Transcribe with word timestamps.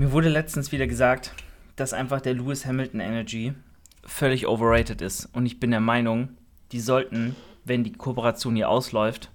Mir 0.00 0.12
wurde 0.12 0.30
letztens 0.30 0.72
wieder 0.72 0.86
gesagt, 0.86 1.34
dass 1.76 1.92
einfach 1.92 2.22
der 2.22 2.32
Lewis 2.32 2.64
Hamilton 2.64 3.00
Energy 3.00 3.52
völlig 4.02 4.46
overrated 4.46 5.02
ist. 5.02 5.28
Und 5.34 5.44
ich 5.44 5.60
bin 5.60 5.72
der 5.72 5.80
Meinung, 5.80 6.30
die 6.72 6.80
sollten, 6.80 7.36
wenn 7.66 7.84
die 7.84 7.92
Kooperation 7.92 8.56
hier 8.56 8.70
ausläuft, 8.70 9.30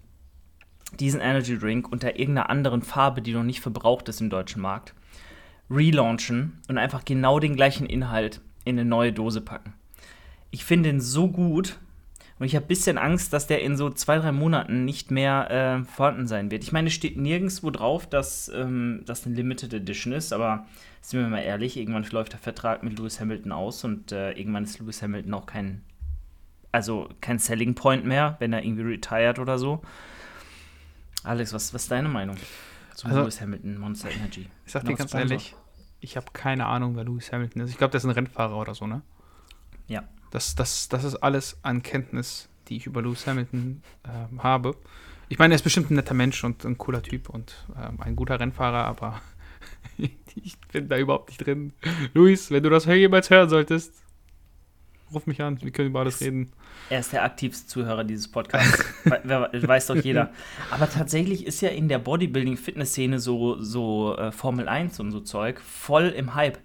diesen 1.00 1.22
Energy 1.22 1.56
Drink 1.56 1.92
unter 1.92 2.18
irgendeiner 2.18 2.50
anderen 2.50 2.82
Farbe, 2.82 3.22
die 3.22 3.34
noch 3.34 3.44
nicht 3.44 3.62
verbraucht 3.62 4.10
ist 4.10 4.22
im 4.22 4.32
deutschen 4.32 4.60
Markt, 4.60 4.96
relaunchen 5.70 6.60
und 6.68 6.79
einfach 6.79 7.06
genau 7.06 7.40
den 7.40 7.56
gleichen 7.56 7.86
Inhalt 7.86 8.42
in 8.63 8.79
eine 8.79 8.90
neue 8.90 9.13
Dose 9.13 9.42
packen. 9.42 9.76
Ich 10.50 10.66
finde 10.66 10.90
ihn 10.90 11.00
so 11.00 11.29
gut 11.29 11.78
und 12.38 12.46
ich 12.46 12.56
habe 12.56 12.65
ein 12.65 12.67
bisschen 12.67 12.97
Angst, 12.97 13.31
dass 13.31 13.47
der 13.47 13.62
in 13.62 13.78
so 13.78 13.90
zwei, 13.90 14.17
drei 14.17 14.33
Monaten 14.33 14.84
nicht 14.84 15.10
mehr 15.10 15.49
äh, 15.52 15.85
vorhanden 15.85 16.27
sein 16.27 16.52
wird. 16.52 16.63
Ich 16.63 16.73
meine, 16.73 16.88
es 16.88 16.94
steht 16.94 17.16
nirgendwo 17.16 17.72
drauf, 17.72 18.08
dass 18.08 18.49
ähm, 18.49 19.04
das 19.05 19.26
eine 19.26 19.35
Limited 19.35 19.73
Edition 19.73 20.12
ist, 20.12 20.34
aber 20.34 20.66
sind 21.02 21.21
wir 21.21 21.27
mal 21.30 21.40
ehrlich, 21.40 21.77
irgendwann 21.77 22.03
läuft 22.12 22.34
der 22.34 22.39
Vertrag 22.39 22.84
mit 22.84 22.98
Lewis 22.99 23.21
Hamilton 23.21 23.53
aus 23.53 23.85
und 23.85 24.11
äh, 24.11 24.31
irgendwann 24.31 24.66
ist 24.66 24.80
Lewis 24.80 25.02
Hamilton 25.02 25.34
auch 25.34 25.45
kein, 25.45 25.84
also 26.73 27.08
kein 27.21 27.39
Selling 27.39 27.73
Point 27.73 28.05
mehr, 28.05 28.36
wenn 28.39 28.52
er 28.52 28.63
irgendwie 28.63 28.83
retired 28.83 29.39
oder 29.39 29.58
so. 29.58 29.81
Alex, 31.23 31.53
was, 31.53 31.73
was 31.73 31.83
ist 31.83 31.91
deine 31.91 32.09
Meinung 32.09 32.36
zu 32.95 33.08
also, 33.08 33.22
Lewis 33.22 33.39
Hamilton, 33.39 33.77
Monster 33.77 34.11
Energy? 34.11 34.49
Ich 34.66 34.73
sag 34.73 34.83
dir 34.83 34.95
ganz 34.95 35.11
Sponsor. 35.11 35.20
ehrlich, 35.22 35.55
ich 36.02 36.17
habe 36.17 36.27
keine 36.33 36.66
Ahnung, 36.66 36.97
wer 36.97 37.05
Lewis 37.05 37.31
Hamilton 37.31 37.61
ist. 37.61 37.72
Ich 37.72 37.77
glaube, 37.77 37.91
der 37.91 37.99
ist 37.99 38.05
ein 38.05 38.11
Rennfahrer 38.11 38.58
oder 38.58 38.75
so, 38.75 38.88
ne? 38.88 39.03
Ja. 39.88 40.03
Das, 40.35 40.53
das, 40.53 40.89
das 40.89 41.05
ist 41.05 41.16
alles 41.16 41.57
an 41.62 41.81
Kenntnis, 41.81 42.49
die 42.67 42.75
ich 42.75 42.88
über 42.88 43.02
Lewis 43.02 43.25
Hamilton 43.25 43.81
äh, 44.03 44.39
habe. 44.39 44.75
Ich 45.30 45.39
meine, 45.39 45.53
er 45.53 45.55
ist 45.55 45.61
bestimmt 45.61 45.89
ein 45.91 45.95
netter 45.95 46.13
Mensch 46.13 46.44
und 46.44 46.66
ein 46.66 46.77
cooler 46.77 47.02
Typ 47.02 47.30
und 47.30 47.66
äh, 47.73 48.03
ein 48.03 48.17
guter 48.17 48.38
Rennfahrer, 48.38 48.84
aber 48.84 49.21
ich 49.98 50.58
bin 50.73 50.89
da 50.89 50.98
überhaupt 50.98 51.30
nicht 51.30 51.45
drin. 51.45 51.71
Luis, 52.13 52.52
wenn 52.52 52.63
du 52.63 52.70
das 52.70 52.84
jemals 52.84 53.30
hören 53.30 53.48
solltest, 53.48 53.94
ruf 55.13 55.25
mich 55.25 55.41
an, 55.41 55.61
wir 55.61 55.72
können 55.72 55.88
über 55.88 56.02
alles 56.02 56.19
reden. 56.19 56.52
Er 56.89 57.00
ist 57.00 57.13
der 57.13 57.23
aktivste 57.23 57.67
Zuhörer 57.67 58.03
dieses 58.03 58.30
Podcasts. 58.30 58.83
weiß 59.06 59.88
doch 59.88 59.95
jeder. 59.95 60.31
Aber 60.69 60.89
tatsächlich 60.89 61.45
ist 61.45 61.61
ja 61.61 61.69
in 61.69 61.88
der 61.88 62.00
Bodybuilding-Fitness-Szene 62.00 63.19
so, 63.19 63.61
so 63.61 64.17
äh, 64.17 64.33
Formel 64.33 64.67
1 64.67 65.00
und 65.00 65.13
so 65.13 65.22
Zeug 65.22 65.61
voll 65.61 66.09
im 66.09 66.36
Hype. 66.36 66.59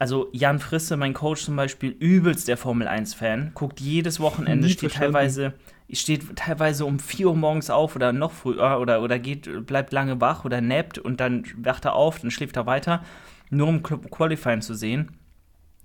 Also 0.00 0.30
Jan 0.32 0.60
Frisse, 0.60 0.96
mein 0.96 1.12
Coach 1.12 1.44
zum 1.44 1.56
Beispiel, 1.56 1.90
übelst 1.90 2.48
der 2.48 2.56
Formel 2.56 2.88
1-Fan, 2.88 3.52
guckt 3.52 3.80
jedes 3.80 4.18
Wochenende, 4.18 4.70
steht 4.70 4.94
teilweise, 4.94 5.52
steht 5.92 6.36
teilweise 6.36 6.86
um 6.86 6.98
4 6.98 7.28
Uhr 7.28 7.36
morgens 7.36 7.68
auf 7.68 7.96
oder 7.96 8.14
noch 8.14 8.32
früher 8.32 8.80
oder, 8.80 9.02
oder 9.02 9.18
geht, 9.18 9.66
bleibt 9.66 9.92
lange 9.92 10.18
wach 10.18 10.46
oder 10.46 10.62
nappt 10.62 10.96
und 10.96 11.20
dann 11.20 11.44
wacht 11.58 11.84
er 11.84 11.92
auf, 11.92 12.18
dann 12.18 12.30
schläft 12.30 12.56
er 12.56 12.64
weiter, 12.64 13.04
nur 13.50 13.68
um 13.68 13.82
Qualifying 13.82 14.62
zu 14.62 14.72
sehen. 14.72 15.10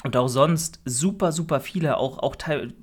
Und 0.06 0.16
auch 0.16 0.30
sonst 0.30 0.80
super, 0.86 1.34
super 1.34 1.60
viele, 1.60 1.98
auch, 1.98 2.20
auch 2.20 2.38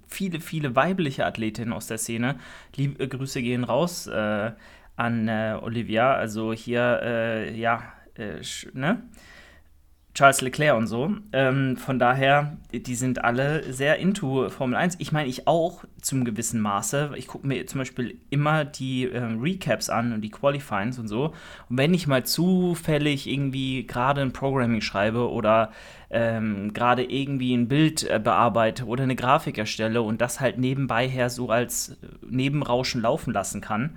viele, 0.09 0.41
viele 0.41 0.77
weibliche 0.77 1.25
Athletinnen 1.25 1.73
aus 1.73 1.87
der 1.87 1.97
Szene. 1.97 2.37
Liebe 2.77 3.09
Grüße 3.09 3.41
gehen 3.41 3.65
raus 3.65 4.07
äh, 4.07 4.51
an 4.97 5.29
äh, 5.29 5.57
Olivia. 5.63 6.13
Also 6.13 6.53
hier, 6.53 7.01
äh, 7.03 7.59
ja, 7.59 7.85
äh, 8.17 8.43
ne? 8.75 9.03
Charles 10.15 10.43
Leclerc 10.43 10.77
und 10.77 10.87
so. 10.87 11.11
Ähm, 11.33 11.79
von 11.79 11.99
daher, 11.99 12.59
die 12.71 12.95
sind 12.95 13.25
alle 13.25 13.73
sehr 13.73 13.99
into 13.99 14.51
Formel 14.51 14.77
1. 14.77 14.97
Ich 14.99 15.11
meine, 15.11 15.29
ich 15.29 15.47
auch 15.49 15.85
zum 16.03 16.25
gewissen 16.25 16.61
Maße. 16.61 17.13
Ich 17.17 17.27
gucke 17.27 17.47
mir 17.47 17.67
zum 17.67 17.79
Beispiel 17.79 18.19
immer 18.29 18.67
die 18.67 19.05
ähm, 19.05 19.41
Recaps 19.41 19.89
an 19.89 20.13
und 20.13 20.21
die 20.21 20.31
Qualifyings 20.31 20.99
und 20.99 21.09
so. 21.09 21.33
Und 21.71 21.79
wenn 21.79 21.95
ich 21.95 22.07
mal 22.07 22.25
zufällig 22.25 23.27
irgendwie 23.27 23.87
gerade 23.87 24.21
ein 24.21 24.35
Programming 24.35 24.83
schreibe 24.83 25.31
oder 25.31 25.73
ähm, 26.11 26.75
gerade 26.75 27.05
irgendwie 27.05 27.55
ein 27.55 27.69
Bild 27.69 28.05
äh, 28.05 28.21
bearbeite 28.23 28.85
oder 28.85 29.05
eine 29.05 29.17
Grafik 29.17 29.57
erstelle 29.57 30.03
und 30.03 30.21
das 30.21 30.41
halt 30.41 30.59
nebenbei 30.59 31.09
her 31.09 31.31
so 31.31 31.49
als 31.49 31.97
Nebenrauschen 32.29 33.01
laufen 33.01 33.33
lassen 33.33 33.63
kann, 33.63 33.97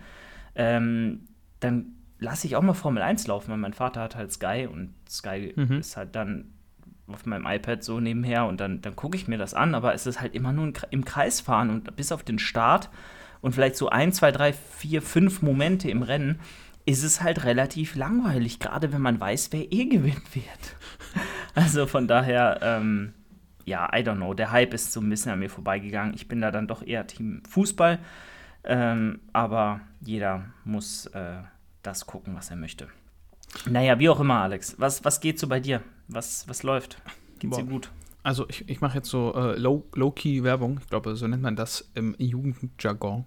ähm, 0.55 1.27
dann 1.59 1.94
lasse 2.19 2.47
ich 2.47 2.55
auch 2.55 2.61
mal 2.61 2.73
Formel 2.73 3.03
1 3.03 3.27
laufen, 3.27 3.51
weil 3.51 3.57
mein 3.57 3.73
Vater 3.73 4.01
hat 4.01 4.15
halt 4.15 4.31
Sky 4.31 4.67
und 4.71 4.93
Sky 5.09 5.53
mhm. 5.55 5.79
ist 5.79 5.97
halt 5.97 6.15
dann 6.15 6.53
auf 7.07 7.25
meinem 7.25 7.45
iPad 7.45 7.83
so 7.83 7.99
nebenher 7.99 8.45
und 8.45 8.59
dann, 8.59 8.81
dann 8.81 8.95
gucke 8.95 9.15
ich 9.15 9.27
mir 9.27 9.37
das 9.37 9.53
an, 9.53 9.75
aber 9.75 9.93
es 9.93 10.07
ist 10.07 10.21
halt 10.21 10.33
immer 10.33 10.53
nur 10.53 10.73
im 10.89 11.05
Kreis 11.05 11.41
fahren 11.41 11.69
und 11.69 11.95
bis 11.95 12.11
auf 12.11 12.23
den 12.23 12.39
Start 12.39 12.89
und 13.41 13.53
vielleicht 13.53 13.75
so 13.75 13.89
ein, 13.89 14.11
zwei, 14.11 14.31
drei, 14.31 14.53
vier, 14.53 15.01
fünf 15.01 15.41
Momente 15.41 15.89
im 15.89 16.01
Rennen 16.01 16.39
ist 16.85 17.03
es 17.03 17.21
halt 17.21 17.43
relativ 17.45 17.95
langweilig, 17.95 18.59
gerade 18.59 18.91
wenn 18.93 19.01
man 19.01 19.19
weiß, 19.19 19.49
wer 19.51 19.71
eh 19.71 19.85
gewinnen 19.85 20.23
wird. 20.33 20.75
also 21.55 21.85
von 21.85 22.07
daher, 22.07 22.59
ähm, 22.61 23.13
ja, 23.65 23.89
I 23.93 24.01
don't 24.01 24.17
know, 24.17 24.33
der 24.33 24.51
Hype 24.51 24.73
ist 24.73 24.93
so 24.93 24.99
ein 24.99 25.09
bisschen 25.09 25.31
an 25.31 25.39
mir 25.39 25.49
vorbeigegangen. 25.49 26.13
Ich 26.13 26.27
bin 26.27 26.41
da 26.41 26.51
dann 26.51 26.67
doch 26.67 26.85
eher 26.85 27.07
Team 27.07 27.41
Fußball, 27.49 27.99
ähm, 28.63 29.19
aber 29.33 29.81
jeder 30.01 30.45
muss 30.63 31.07
äh, 31.07 31.37
das 31.85 32.05
gucken, 32.05 32.35
was 32.35 32.49
er 32.49 32.55
möchte. 32.55 32.87
Naja, 33.65 33.99
wie 33.99 34.09
auch 34.09 34.19
immer, 34.19 34.41
Alex. 34.41 34.75
Was, 34.77 35.05
was 35.05 35.19
geht 35.19 35.39
so 35.39 35.47
bei 35.47 35.59
dir? 35.59 35.81
Was, 36.07 36.47
was 36.47 36.63
läuft? 36.63 37.01
Geht's 37.39 37.55
Boah. 37.55 37.63
dir 37.63 37.69
gut? 37.69 37.91
Also 38.23 38.47
ich, 38.49 38.67
ich 38.67 38.81
mache 38.81 38.97
jetzt 38.97 39.09
so 39.09 39.33
äh, 39.35 39.57
Low-Key-Werbung. 39.57 40.75
Low 40.75 40.81
ich 40.81 40.89
glaube, 40.89 41.15
so 41.15 41.27
nennt 41.27 41.43
man 41.43 41.55
das 41.55 41.89
im 41.93 42.15
Jugendjargon. 42.17 43.25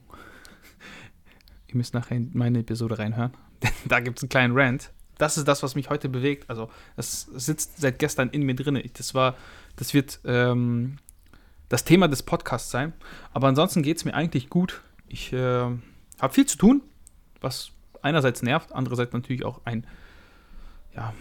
Ihr 1.69 1.77
müsst 1.77 1.95
nachher 1.95 2.17
in 2.17 2.31
meine 2.35 2.61
Episode 2.61 2.99
reinhören. 2.99 3.33
da 3.87 4.01
gibt 4.01 4.19
es 4.19 4.25
einen 4.25 4.29
kleinen 4.29 4.57
Rant. 4.57 4.91
Das 5.19 5.37
ist 5.37 5.47
das, 5.49 5.63
was 5.63 5.75
mich 5.75 5.91
heute 5.91 6.09
bewegt. 6.09 6.49
Also, 6.49 6.71
das 6.97 7.23
sitzt 7.23 7.81
seit 7.81 7.99
gestern 7.99 8.31
in 8.31 8.43
mir 8.43 8.55
drin. 8.55 8.81
Das 8.95 9.15
war, 9.15 9.37
das 9.77 9.95
wird 9.95 10.21
ähm, 10.25 10.99
das 11.69 11.85
Thema 11.85 12.09
des 12.09 12.23
Podcasts 12.23 12.71
sein. 12.71 12.93
Aber 13.33 13.49
ansonsten 13.49 13.83
geht 13.83 13.99
es 13.99 14.05
mir 14.05 14.15
eigentlich 14.15 14.49
gut. 14.49 14.83
Ich 15.09 15.33
äh, 15.33 15.39
habe 16.21 16.35
viel 16.35 16.47
zu 16.47 16.57
tun, 16.57 16.83
was 17.41 17.73
einerseits 18.03 18.43
nervt, 18.43 18.73
andererseits 18.73 19.13
natürlich 19.13 19.45
auch 19.45 19.61
ein, 19.65 19.87
ja, 20.95 21.13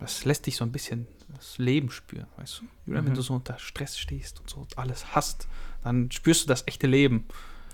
das 0.00 0.24
lässt 0.24 0.46
dich 0.46 0.56
so 0.56 0.64
ein 0.64 0.72
bisschen 0.72 1.06
das 1.34 1.58
Leben 1.58 1.90
spüren, 1.90 2.26
weißt 2.36 2.60
du? 2.60 2.64
Mhm. 2.90 3.06
Wenn 3.06 3.14
du 3.14 3.22
so 3.22 3.34
unter 3.34 3.58
Stress 3.58 3.98
stehst 3.98 4.40
und 4.40 4.48
so 4.48 4.66
alles 4.76 5.14
hast, 5.14 5.48
dann 5.82 6.10
spürst 6.10 6.44
du 6.44 6.48
das 6.48 6.64
echte 6.66 6.86
Leben. 6.86 7.26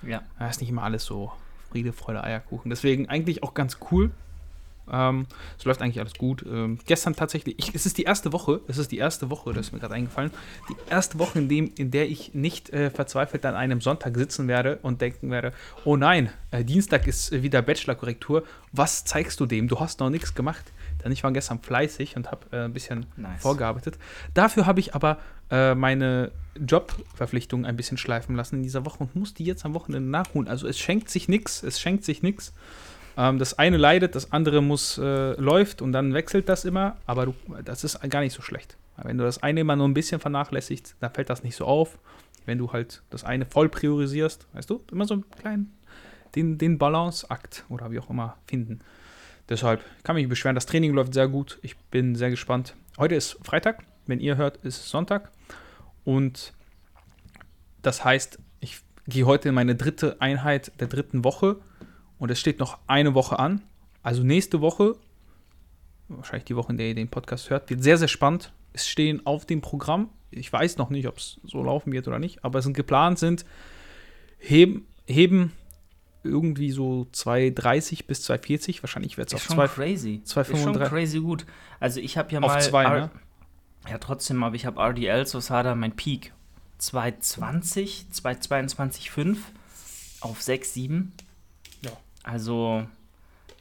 Ja. 0.03 0.23
Da 0.39 0.49
ist 0.49 0.61
nicht 0.61 0.71
immer 0.71 0.83
alles 0.83 1.05
so 1.05 1.33
Friede, 1.71 1.93
Freude, 1.93 2.25
Eierkuchen. 2.25 2.71
Deswegen 2.71 3.09
eigentlich 3.09 3.43
auch 3.43 3.55
ganz 3.55 3.79
cool, 3.91 4.11
ähm, 4.91 5.27
es 5.59 5.65
läuft 5.65 5.83
eigentlich 5.83 6.01
alles 6.01 6.15
gut. 6.15 6.45
Ähm, 6.47 6.79
gestern 6.87 7.15
tatsächlich, 7.15 7.59
ich, 7.59 7.75
es 7.75 7.87
ist 7.87 7.99
die 7.99 8.05
erste 8.05 8.33
Woche, 8.33 8.61
es 8.69 8.79
ist 8.79 8.93
die 8.93 8.99
erste 8.99 9.31
Woche, 9.31 9.53
das 9.53 9.67
ist 9.67 9.73
mir 9.73 9.81
gerade 9.81 9.95
eingefallen, 9.95 10.31
die 10.69 10.77
erste 10.91 11.19
Woche, 11.19 11.39
in, 11.39 11.49
dem, 11.49 11.73
in 11.77 11.91
der 11.91 12.09
ich 12.09 12.35
nicht 12.35 12.71
äh, 12.71 12.91
verzweifelt 12.91 13.45
an 13.47 13.55
einem 13.55 13.81
Sonntag 13.81 14.17
sitzen 14.17 14.49
werde 14.49 14.79
und 14.83 15.01
denken 15.01 15.31
werde, 15.31 15.53
oh 15.85 15.97
nein, 15.97 16.31
äh, 16.51 16.65
Dienstag 16.65 17.07
ist 17.07 17.33
wieder 17.33 17.63
Bachelor-Korrektur, 17.63 18.45
was 18.73 19.05
zeigst 19.05 19.41
du 19.41 19.47
dem? 19.47 19.69
Du 19.69 19.81
hast 19.81 20.01
noch 20.01 20.11
nichts 20.11 20.35
gemacht. 20.35 20.65
Denn 21.05 21.13
ich 21.13 21.23
war 21.23 21.33
gestern 21.33 21.61
fleißig 21.61 22.17
und 22.17 22.31
habe 22.31 22.47
äh, 22.51 22.65
ein 22.65 22.73
bisschen 22.73 23.07
nice. 23.17 23.43
vorgearbeitet. 23.43 23.99
Dafür 24.33 24.65
habe 24.65 24.81
ich 24.81 24.95
aber 24.95 25.19
äh, 25.51 25.75
meine 25.75 26.33
Jobverpflichtung 26.57 27.67
ein 27.67 27.77
bisschen 27.77 27.99
schleifen 27.99 28.35
lassen 28.37 28.57
in 28.57 28.63
dieser 28.63 28.87
Woche 28.87 29.01
und 29.01 29.15
muss 29.15 29.35
die 29.35 29.45
jetzt 29.45 29.67
am 29.67 29.75
Wochenende 29.75 30.09
nachholen. 30.09 30.49
Also 30.49 30.67
es 30.67 30.79
schenkt 30.79 31.11
sich 31.11 31.29
nichts, 31.29 31.63
es 31.63 31.79
schenkt 31.79 32.05
sich 32.05 32.23
nichts. 32.23 32.55
Ähm, 33.17 33.39
das 33.39 33.59
eine 33.59 33.77
leidet, 33.77 34.15
das 34.15 34.33
andere 34.33 34.63
muss, 34.63 34.99
äh, 34.99 35.33
läuft 35.41 35.83
und 35.83 35.93
dann 35.93 36.15
wechselt 36.15 36.49
das 36.49 36.65
immer, 36.65 36.97
aber 37.07 37.27
du, 37.27 37.35
das 37.65 37.85
ist 37.85 38.01
gar 38.11 38.21
nicht 38.21 38.33
so 38.33 38.43
schlecht. 38.43 38.77
Wenn 38.97 39.19
du 39.19 39.25
das 39.25 39.43
eine 39.43 39.61
immer 39.61 39.77
nur 39.77 39.89
ein 39.89 39.95
bisschen 39.95 40.21
vernachlässigst, 40.21 40.97
dann 41.01 41.13
fällt 41.13 41.29
das 41.31 41.43
nicht 41.43 41.57
so 41.57 41.65
auf. 41.65 41.99
Wenn 42.47 42.59
du 42.59 42.73
halt 42.73 43.03
das 43.11 43.25
eine 43.25 43.47
voll 43.47 43.69
priorisierst, 43.69 44.47
weißt 44.53 44.71
du, 44.71 44.83
immer 44.93 45.07
so 45.07 45.15
einen 45.15 45.31
kleinen, 45.31 45.73
den, 46.35 46.59
den 46.59 46.79
Balanceakt 46.79 47.65
oder 47.69 47.91
wie 47.91 47.99
auch 47.99 48.11
immer 48.11 48.37
finden. 48.47 48.81
Deshalb 49.49 49.83
kann 50.05 50.17
mich 50.17 50.29
beschweren, 50.29 50.55
das 50.55 50.67
Training 50.67 50.95
läuft 50.95 51.15
sehr 51.15 51.29
gut. 51.29 51.59
Ich 51.63 51.77
bin 51.77 52.15
sehr 52.15 52.31
gespannt. 52.31 52.75
Heute 52.99 53.15
ist 53.15 53.39
Freitag, 53.43 53.83
wenn 54.07 54.21
ihr 54.21 54.37
hört, 54.37 54.59
ist 54.59 54.89
Sonntag. 54.89 55.31
Und 56.05 56.53
das 57.83 58.05
heißt, 58.05 58.39
ich 58.61 58.81
gehe 59.07 59.27
heute 59.27 59.49
in 59.51 59.55
meine 59.55 59.75
dritte 59.75 60.21
Einheit 60.21 60.73
der 60.81 60.89
dritten 60.89 61.25
Woche 61.25 61.57
und 62.19 62.31
es 62.31 62.39
steht 62.39 62.59
noch 62.59 62.79
eine 62.87 63.15
Woche 63.15 63.39
an. 63.39 63.63
Also 64.03 64.23
nächste 64.23 64.61
Woche, 64.61 64.97
wahrscheinlich 66.09 66.45
die 66.45 66.57
Woche, 66.57 66.73
in 66.73 66.79
der 66.79 66.89
ihr 66.89 66.95
den 66.95 67.09
Podcast 67.09 67.51
hört, 67.51 67.71
wird 67.71 67.83
sehr, 67.83 67.99
sehr 67.99 68.09
spannend. 68.09 68.53
Es 68.73 68.89
stehen 68.89 69.25
auf 69.27 69.47
dem 69.47 69.61
Programm, 69.61 70.11
ich 70.31 70.53
weiß 70.53 70.79
noch 70.79 70.91
nicht, 70.91 71.07
ob 71.07 71.19
es 71.19 71.41
so 71.45 71.63
laufen 71.63 71.93
wird 71.93 72.09
oder 72.09 72.19
nicht, 72.19 72.45
aber 72.45 72.59
es 72.59 72.65
sind 72.65 72.75
geplant 72.77 73.19
sind, 73.19 73.45
heben, 74.39 74.87
heben 75.07 75.53
irgendwie 76.25 76.71
so 76.71 77.07
2,30 77.13 78.07
bis 78.07 78.29
2,40. 78.29 78.83
Wahrscheinlich 78.83 79.17
wird 79.17 79.33
es 79.33 79.35
auch 79.35 79.55
2, 79.55 79.69
crazy. 79.69 80.23
2,35. 80.27 80.53
Ist 80.53 80.63
schon 80.63 80.75
crazy 80.81 81.21
gut. 81.21 81.47
Also 81.81 82.01
ich 82.01 82.17
habe 82.17 82.33
ja 82.33 82.41
mal. 82.41 82.57
Auf 82.57 82.59
2, 82.59 82.89
ne? 82.89 83.11
Ja, 83.89 83.99
trotzdem, 83.99 84.43
aber 84.43 84.57
ich 84.57 84.65
habe 84.65 84.81
RDL, 84.81 85.27
so 85.27 85.41
sah 85.41 85.63
da 85.63 85.75
mein 85.75 85.95
Peak. 85.95 86.33
2,20, 86.81 88.07
2,22,5 88.13 89.37
auf 90.21 90.43
6, 90.43 90.75
7. 90.75 91.13
Also, 92.25 92.85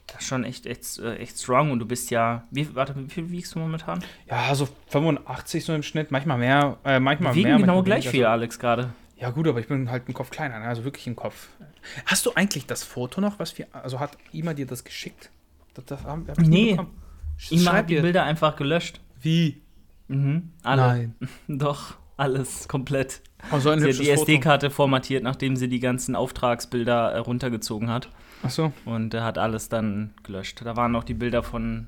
Das 0.07 0.21
ist 0.21 0.27
schon 0.27 0.43
echt, 0.43 0.65
echt, 0.65 0.97
äh, 0.99 1.15
echt 1.17 1.37
strong 1.39 1.71
und 1.71 1.79
du 1.79 1.85
bist 1.85 2.09
ja, 2.09 2.43
wie, 2.51 2.73
warte, 2.75 2.95
wie 2.95 3.09
viel 3.09 3.29
wiegst 3.29 3.53
du 3.55 3.59
momentan? 3.59 4.03
Ja, 4.29 4.53
so 4.55 4.67
85 4.87 5.63
so 5.63 5.73
im 5.73 5.83
Schnitt, 5.83 6.09
manchmal 6.11 6.37
mehr, 6.39 6.77
äh, 6.83 6.99
manchmal 6.99 7.33
Wir 7.33 7.39
wiegen 7.39 7.49
mehr. 7.49 7.57
genau 7.59 7.75
manchmal 7.75 7.99
gleich 7.99 8.09
viel, 8.09 8.25
Alex, 8.25 8.57
gerade. 8.59 8.93
Ja, 9.17 9.29
gut, 9.29 9.47
aber 9.47 9.59
ich 9.59 9.67
bin 9.67 9.89
halt 9.89 10.09
ein 10.09 10.13
Kopf 10.13 10.29
kleiner, 10.31 10.59
ne? 10.59 10.65
also 10.65 10.83
wirklich 10.83 11.07
ein 11.07 11.15
Kopf. 11.15 11.49
Hast 12.05 12.25
du 12.25 12.33
eigentlich 12.33 12.65
das 12.65 12.83
Foto 12.83 13.21
noch, 13.21 13.39
was 13.39 13.57
wir, 13.57 13.67
also 13.71 13.99
hat 13.99 14.17
Ima 14.31 14.53
dir 14.53 14.65
das 14.65 14.83
geschickt? 14.83 15.29
Das, 15.75 15.85
das 15.85 16.03
haben, 16.03 16.27
hab 16.27 16.39
ich 16.39 16.47
Nee. 16.47 16.77
Ima 17.49 17.73
hat 17.73 17.89
die. 17.89 17.99
Bilder 17.99 18.23
einfach 18.23 18.55
gelöscht. 18.55 18.99
Wie? 19.21 19.61
Mhm. 20.07 20.51
Alle. 20.63 20.81
Nein. 20.81 21.15
Doch, 21.47 21.95
alles 22.17 22.67
komplett. 22.67 23.21
Oh, 23.51 23.59
so 23.59 23.75
Sie 23.77 23.87
hat 23.89 23.99
die. 23.99 24.09
SD-Karte 24.09 24.69
formatiert, 24.69 25.23
nachdem 25.23 25.55
sie 25.55 25.67
die 25.67 25.79
ganzen 25.79 26.15
Auftragsbilder 26.15 27.11
äh, 27.13 27.17
runtergezogen 27.17 27.89
hat. 27.89 28.09
Ach 28.43 28.49
so. 28.49 28.73
Und 28.85 29.13
er 29.13 29.23
hat 29.23 29.37
alles 29.37 29.69
dann 29.69 30.13
gelöscht. 30.23 30.61
Da 30.63 30.75
waren 30.75 30.91
noch 30.91 31.03
die 31.03 31.13
Bilder 31.13 31.43
von, 31.43 31.87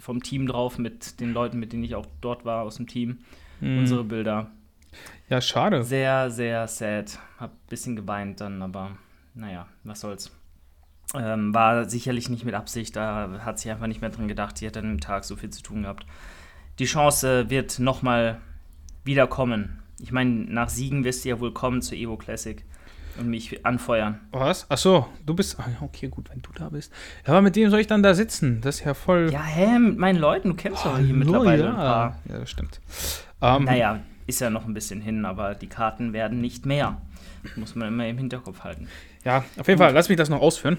vom 0.00 0.22
Team 0.22 0.46
drauf, 0.46 0.78
mit 0.78 1.20
den 1.20 1.32
Leuten, 1.32 1.58
mit 1.58 1.72
denen 1.72 1.84
ich 1.84 1.94
auch 1.94 2.06
dort 2.20 2.44
war, 2.44 2.62
aus 2.62 2.76
dem 2.76 2.86
Team. 2.86 3.18
Hm. 3.60 3.78
Unsere 3.78 4.04
Bilder. 4.04 4.50
Ja, 5.28 5.40
schade. 5.40 5.84
Sehr, 5.84 6.30
sehr 6.30 6.66
sad. 6.68 7.18
Hab 7.38 7.52
ein 7.52 7.68
bisschen 7.68 7.96
geweint 7.96 8.40
dann, 8.40 8.62
aber 8.62 8.96
naja, 9.34 9.66
was 9.84 10.00
soll's. 10.00 10.30
Ähm, 11.14 11.54
war 11.54 11.88
sicherlich 11.88 12.28
nicht 12.28 12.44
mit 12.44 12.54
Absicht, 12.54 12.96
da 12.96 13.40
hat 13.44 13.60
sie 13.60 13.70
einfach 13.70 13.86
nicht 13.86 14.00
mehr 14.00 14.10
dran 14.10 14.28
gedacht. 14.28 14.58
Sie 14.58 14.66
hat 14.66 14.76
an 14.76 14.84
dem 14.84 15.00
Tag 15.00 15.24
so 15.24 15.36
viel 15.36 15.50
zu 15.50 15.62
tun 15.62 15.82
gehabt. 15.82 16.04
Die 16.78 16.84
Chance 16.84 17.48
wird 17.48 17.78
nochmal 17.78 18.40
wiederkommen. 19.04 19.82
Ich 19.98 20.12
meine, 20.12 20.30
nach 20.30 20.68
Siegen 20.68 21.04
wirst 21.04 21.24
du 21.24 21.30
ja 21.30 21.40
wohl 21.40 21.52
kommen 21.52 21.80
zur 21.80 21.96
Evo 21.96 22.16
Classic 22.16 22.64
und 23.18 23.28
mich 23.28 23.64
anfeuern. 23.64 24.20
Was? 24.32 24.66
Ach 24.68 24.78
so, 24.78 25.06
du 25.24 25.34
bist. 25.34 25.58
ah, 25.58 25.64
Okay, 25.80 26.08
gut, 26.08 26.30
wenn 26.30 26.42
du 26.42 26.50
da 26.54 26.68
bist. 26.68 26.92
Ja, 27.26 27.32
aber 27.32 27.42
mit 27.42 27.56
dem 27.56 27.70
soll 27.70 27.80
ich 27.80 27.86
dann 27.86 28.02
da 28.02 28.14
sitzen? 28.14 28.60
Das 28.60 28.76
ist 28.80 28.84
ja 28.84 28.94
voll. 28.94 29.30
Ja, 29.32 29.42
hä, 29.42 29.78
mit 29.78 29.98
meinen 29.98 30.18
Leuten, 30.18 30.50
du 30.50 30.54
kennst 30.54 30.84
doch 30.84 30.98
hier 30.98 31.14
mittlerweile 31.14 31.64
ja. 31.64 31.70
ein 31.70 31.76
paar. 31.76 32.18
Ja, 32.28 32.38
das 32.38 32.50
stimmt. 32.50 32.80
Ähm, 33.40 33.64
Naja, 33.64 34.00
ist 34.26 34.40
ja 34.40 34.50
noch 34.50 34.66
ein 34.66 34.74
bisschen 34.74 35.00
hin, 35.00 35.24
aber 35.24 35.54
die 35.54 35.68
Karten 35.68 36.12
werden 36.12 36.40
nicht 36.40 36.66
mehr. 36.66 37.00
Muss 37.56 37.74
man 37.74 37.88
immer 37.88 38.06
im 38.08 38.18
Hinterkopf 38.18 38.64
halten. 38.64 38.88
Ja, 39.24 39.44
auf 39.58 39.68
jeden 39.68 39.78
Fall, 39.78 39.92
lass 39.92 40.08
mich 40.08 40.18
das 40.18 40.28
noch 40.28 40.40
ausführen. 40.40 40.78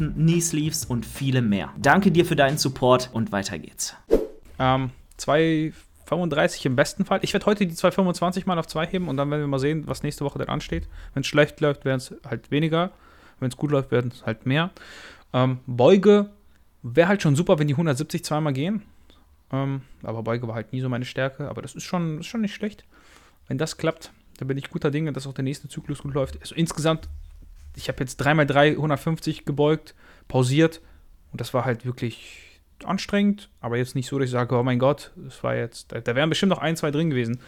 Knee-Sleeves 0.09 0.85
und 0.85 1.05
viele 1.05 1.41
mehr. 1.41 1.69
Danke 1.77 2.11
dir 2.11 2.25
für 2.25 2.35
deinen 2.35 2.57
Support 2.57 3.09
und 3.13 3.31
weiter 3.31 3.59
geht's. 3.59 3.95
Ähm, 4.59 4.91
2,35 5.19 6.65
im 6.65 6.75
besten 6.75 7.05
Fall. 7.05 7.19
Ich 7.21 7.33
werde 7.33 7.45
heute 7.45 7.65
die 7.65 7.75
2,25 7.75 8.45
mal 8.45 8.59
auf 8.59 8.67
2 8.67 8.87
heben 8.87 9.07
und 9.07 9.17
dann 9.17 9.29
werden 9.29 9.41
wir 9.41 9.47
mal 9.47 9.59
sehen, 9.59 9.83
was 9.87 10.03
nächste 10.03 10.25
Woche 10.25 10.39
dann 10.39 10.49
ansteht. 10.49 10.87
Wenn 11.13 11.21
es 11.21 11.27
schlecht 11.27 11.59
läuft, 11.61 11.85
werden 11.85 11.97
es 11.97 12.13
halt 12.27 12.51
weniger. 12.51 12.91
Wenn 13.39 13.49
es 13.49 13.57
gut 13.57 13.71
läuft, 13.71 13.91
werden 13.91 14.11
es 14.13 14.25
halt 14.25 14.45
mehr. 14.45 14.71
Ähm, 15.33 15.59
Beuge 15.65 16.29
wäre 16.83 17.07
halt 17.07 17.21
schon 17.21 17.35
super, 17.35 17.59
wenn 17.59 17.67
die 17.67 17.73
170 17.73 18.23
zweimal 18.23 18.53
gehen. 18.53 18.83
Ähm, 19.51 19.81
aber 20.03 20.23
Beuge 20.23 20.47
war 20.47 20.55
halt 20.55 20.73
nie 20.73 20.81
so 20.81 20.89
meine 20.89 21.05
Stärke. 21.05 21.49
Aber 21.49 21.61
das 21.61 21.75
ist 21.75 21.83
schon, 21.83 22.19
ist 22.19 22.27
schon 22.27 22.41
nicht 22.41 22.53
schlecht. 22.55 22.85
Wenn 23.47 23.57
das 23.57 23.77
klappt, 23.77 24.11
dann 24.37 24.47
bin 24.47 24.57
ich 24.57 24.69
guter 24.69 24.91
Dinge, 24.91 25.13
dass 25.13 25.27
auch 25.27 25.33
der 25.33 25.43
nächste 25.43 25.69
Zyklus 25.69 26.01
gut 26.01 26.13
läuft. 26.13 26.39
Also 26.41 26.55
insgesamt, 26.55 27.09
ich 27.75 27.87
habe 27.87 27.99
jetzt 28.01 28.21
3x3 28.21 28.71
150 28.71 29.45
gebeugt, 29.45 29.95
pausiert. 30.27 30.81
Und 31.31 31.39
das 31.39 31.53
war 31.53 31.65
halt 31.65 31.85
wirklich 31.85 32.59
anstrengend, 32.83 33.49
aber 33.61 33.77
jetzt 33.77 33.95
nicht 33.95 34.07
so, 34.07 34.17
dass 34.17 34.25
ich 34.25 34.31
sage, 34.31 34.55
oh 34.55 34.63
mein 34.63 34.79
Gott, 34.79 35.11
das 35.15 35.43
war 35.43 35.55
jetzt, 35.55 35.91
da, 35.91 35.99
da 35.99 36.15
wären 36.15 36.29
bestimmt 36.29 36.49
noch 36.49 36.57
ein, 36.57 36.75
zwei 36.75 36.91
drin 36.91 37.09
gewesen. 37.09 37.39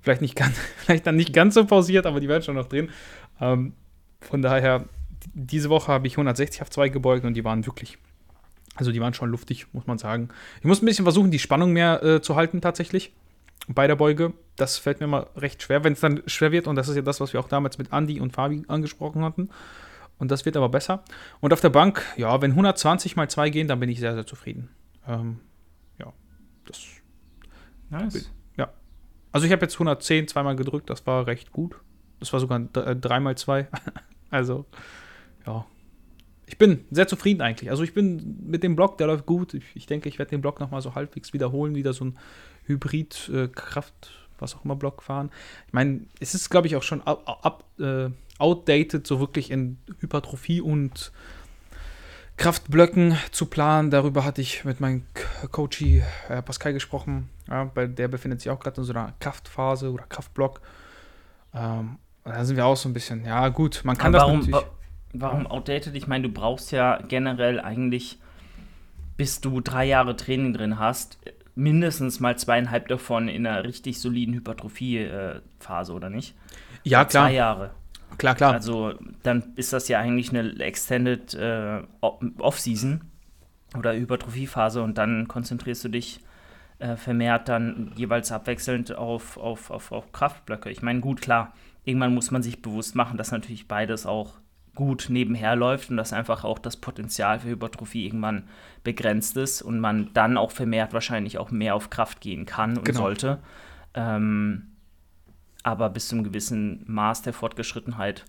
Vielleicht 0.00 0.22
nicht 0.22 0.36
ganz, 0.36 0.56
vielleicht 0.78 1.06
dann 1.06 1.16
nicht 1.16 1.32
ganz 1.32 1.54
so 1.54 1.64
pausiert, 1.64 2.06
aber 2.06 2.20
die 2.20 2.28
wären 2.28 2.42
schon 2.42 2.56
noch 2.56 2.68
drin. 2.68 2.90
Ähm, 3.40 3.74
von 4.20 4.42
daher, 4.42 4.84
diese 5.34 5.70
Woche 5.70 5.92
habe 5.92 6.06
ich 6.06 6.14
160 6.14 6.62
auf 6.62 6.70
2 6.70 6.88
gebeugt 6.88 7.24
und 7.24 7.34
die 7.34 7.44
waren 7.44 7.64
wirklich, 7.64 7.98
also 8.74 8.92
die 8.92 9.00
waren 9.00 9.14
schon 9.14 9.30
luftig, 9.30 9.66
muss 9.72 9.86
man 9.86 9.98
sagen. 9.98 10.28
Ich 10.58 10.64
muss 10.64 10.82
ein 10.82 10.86
bisschen 10.86 11.04
versuchen, 11.04 11.30
die 11.30 11.38
Spannung 11.38 11.72
mehr 11.72 12.02
äh, 12.02 12.20
zu 12.20 12.36
halten 12.36 12.60
tatsächlich 12.60 13.12
bei 13.66 13.86
der 13.86 13.96
Beuge. 13.96 14.32
Das 14.56 14.78
fällt 14.78 15.00
mir 15.00 15.06
mal 15.06 15.26
recht 15.36 15.62
schwer, 15.62 15.84
wenn 15.84 15.92
es 15.92 16.00
dann 16.00 16.22
schwer 16.26 16.52
wird 16.52 16.66
und 16.66 16.76
das 16.76 16.88
ist 16.88 16.96
ja 16.96 17.02
das, 17.02 17.20
was 17.20 17.32
wir 17.32 17.40
auch 17.40 17.48
damals 17.48 17.78
mit 17.78 17.92
Andy 17.92 18.20
und 18.20 18.32
Fabi 18.32 18.64
angesprochen 18.68 19.22
hatten. 19.22 19.50
Und 20.18 20.30
das 20.30 20.46
wird 20.46 20.56
aber 20.56 20.70
besser. 20.70 21.04
Und 21.40 21.52
auf 21.52 21.60
der 21.60 21.68
Bank, 21.68 22.02
ja, 22.16 22.40
wenn 22.40 22.52
120 22.52 23.16
mal 23.16 23.28
2 23.28 23.50
gehen, 23.50 23.68
dann 23.68 23.80
bin 23.80 23.90
ich 23.90 24.00
sehr, 24.00 24.14
sehr 24.14 24.26
zufrieden. 24.26 24.70
Ähm, 25.06 25.40
ja, 25.98 26.12
das. 26.64 26.80
Nice. 27.90 28.30
Also 29.36 29.44
ich 29.44 29.52
habe 29.52 29.66
jetzt 29.66 29.74
110 29.74 30.28
zweimal 30.28 30.56
gedrückt, 30.56 30.88
das 30.88 31.06
war 31.06 31.26
recht 31.26 31.52
gut. 31.52 31.76
Das 32.20 32.32
war 32.32 32.40
sogar 32.40 32.58
3 32.58 33.20
mal 33.20 33.36
2. 33.36 33.68
also, 34.30 34.64
ja. 35.46 35.66
Ich 36.46 36.58
bin 36.58 36.84
sehr 36.90 37.08
zufrieden 37.08 37.42
eigentlich. 37.42 37.70
Also 37.70 37.82
ich 37.82 37.92
bin 37.92 38.38
mit 38.46 38.62
dem 38.62 38.76
Block, 38.76 38.98
der 38.98 39.08
läuft 39.08 39.26
gut. 39.26 39.54
Ich, 39.54 39.64
ich 39.74 39.86
denke, 39.86 40.08
ich 40.08 40.18
werde 40.18 40.30
den 40.30 40.40
Block 40.40 40.60
nochmal 40.60 40.80
so 40.80 40.94
halbwegs 40.94 41.32
wiederholen, 41.32 41.74
wieder 41.74 41.92
so 41.92 42.04
ein 42.04 42.18
Hybrid-Kraft, 42.66 44.10
was 44.38 44.54
auch 44.54 44.64
immer 44.64 44.76
Block 44.76 45.02
fahren. 45.02 45.30
Ich 45.66 45.72
meine, 45.72 46.02
es 46.20 46.34
ist, 46.34 46.48
glaube 46.48 46.68
ich, 46.68 46.76
auch 46.76 46.82
schon 46.82 47.02
up, 47.02 47.26
up, 47.44 47.64
äh, 47.80 48.10
outdated, 48.38 49.06
so 49.06 49.18
wirklich 49.18 49.50
in 49.50 49.78
Hypertrophie 49.98 50.60
und 50.60 51.12
Kraftblöcken 52.36 53.16
zu 53.32 53.46
planen. 53.46 53.90
Darüber 53.90 54.24
hatte 54.24 54.42
ich 54.42 54.64
mit 54.64 54.78
meinem 54.78 55.04
Coachie 55.50 56.02
äh, 56.28 56.42
Pascal 56.42 56.72
gesprochen. 56.74 57.28
Ja, 57.48 57.70
weil 57.74 57.88
der 57.88 58.08
befindet 58.08 58.40
sich 58.40 58.50
auch 58.50 58.60
gerade 58.60 58.80
in 58.80 58.84
so 58.84 58.92
einer 58.92 59.14
Kraftphase 59.20 59.90
oder 59.90 60.04
Kraftblock. 60.04 60.60
Ähm, 61.54 61.98
da 62.24 62.44
sind 62.44 62.56
wir 62.56 62.66
auch 62.66 62.76
so 62.76 62.88
ein 62.88 62.92
bisschen, 62.92 63.24
ja 63.24 63.48
gut, 63.48 63.82
man 63.84 63.96
kann 63.96 64.08
Aber 64.08 64.18
das 64.18 64.22
warum, 64.22 64.38
natürlich. 64.40 64.75
Wa- 65.12 65.28
warum 65.28 65.46
outdated? 65.46 65.94
Ich 65.96 66.06
meine, 66.06 66.28
du 66.28 66.34
brauchst 66.34 66.72
ja 66.72 66.98
generell 67.08 67.60
eigentlich, 67.60 68.18
bis 69.16 69.40
du 69.40 69.60
drei 69.60 69.84
Jahre 69.86 70.16
Training 70.16 70.52
drin 70.52 70.78
hast, 70.78 71.18
mindestens 71.54 72.20
mal 72.20 72.36
zweieinhalb 72.36 72.88
davon 72.88 73.28
in 73.28 73.46
einer 73.46 73.64
richtig 73.64 74.00
soliden 74.00 74.34
Hypertrophie-Phase, 74.34 75.92
oder 75.92 76.10
nicht? 76.10 76.34
ja, 76.84 77.04
Zwei 77.04 77.10
klar, 77.10 77.30
Jahre. 77.30 77.70
klar, 78.18 78.34
klar. 78.34 78.52
Also 78.54 78.94
dann 79.22 79.52
ist 79.56 79.72
das 79.72 79.88
ja 79.88 79.98
eigentlich 79.98 80.30
eine 80.30 80.58
Extended 80.60 81.34
äh, 81.34 81.82
Off-Season 82.00 83.00
oder 83.76 83.94
Hypertrophiephase 83.94 84.82
und 84.82 84.98
dann 84.98 85.28
konzentrierst 85.28 85.84
du 85.84 85.88
dich 85.88 86.20
äh, 86.78 86.96
vermehrt 86.96 87.48
dann 87.48 87.92
jeweils 87.96 88.32
abwechselnd 88.32 88.94
auf, 88.94 89.38
auf, 89.38 89.70
auf, 89.70 89.92
auf 89.92 90.12
Kraftblöcke. 90.12 90.70
Ich 90.70 90.82
meine, 90.82 91.00
gut, 91.00 91.20
klar, 91.22 91.54
irgendwann 91.84 92.14
muss 92.14 92.30
man 92.30 92.42
sich 92.42 92.60
bewusst 92.62 92.94
machen, 92.94 93.16
dass 93.16 93.32
natürlich 93.32 93.66
beides 93.66 94.06
auch 94.06 94.34
gut 94.76 95.06
nebenher 95.08 95.56
läuft 95.56 95.90
und 95.90 95.96
dass 95.96 96.12
einfach 96.12 96.44
auch 96.44 96.60
das 96.60 96.76
Potenzial 96.76 97.40
für 97.40 97.48
Hypertrophie 97.48 98.06
irgendwann 98.06 98.44
begrenzt 98.84 99.36
ist 99.36 99.60
und 99.62 99.80
man 99.80 100.10
dann 100.14 100.36
auch 100.36 100.52
vermehrt 100.52 100.92
wahrscheinlich 100.92 101.38
auch 101.38 101.50
mehr 101.50 101.74
auf 101.74 101.90
Kraft 101.90 102.20
gehen 102.20 102.46
kann 102.46 102.78
und 102.78 102.84
Genau. 102.84 103.00
sollte. 103.00 103.38
Ähm, 103.94 104.68
aber 105.64 105.90
bis 105.90 106.06
zu 106.08 106.14
einem 106.14 106.22
gewissen 106.24 106.84
Maß 106.86 107.22
der 107.22 107.32
Fortgeschrittenheit, 107.32 108.24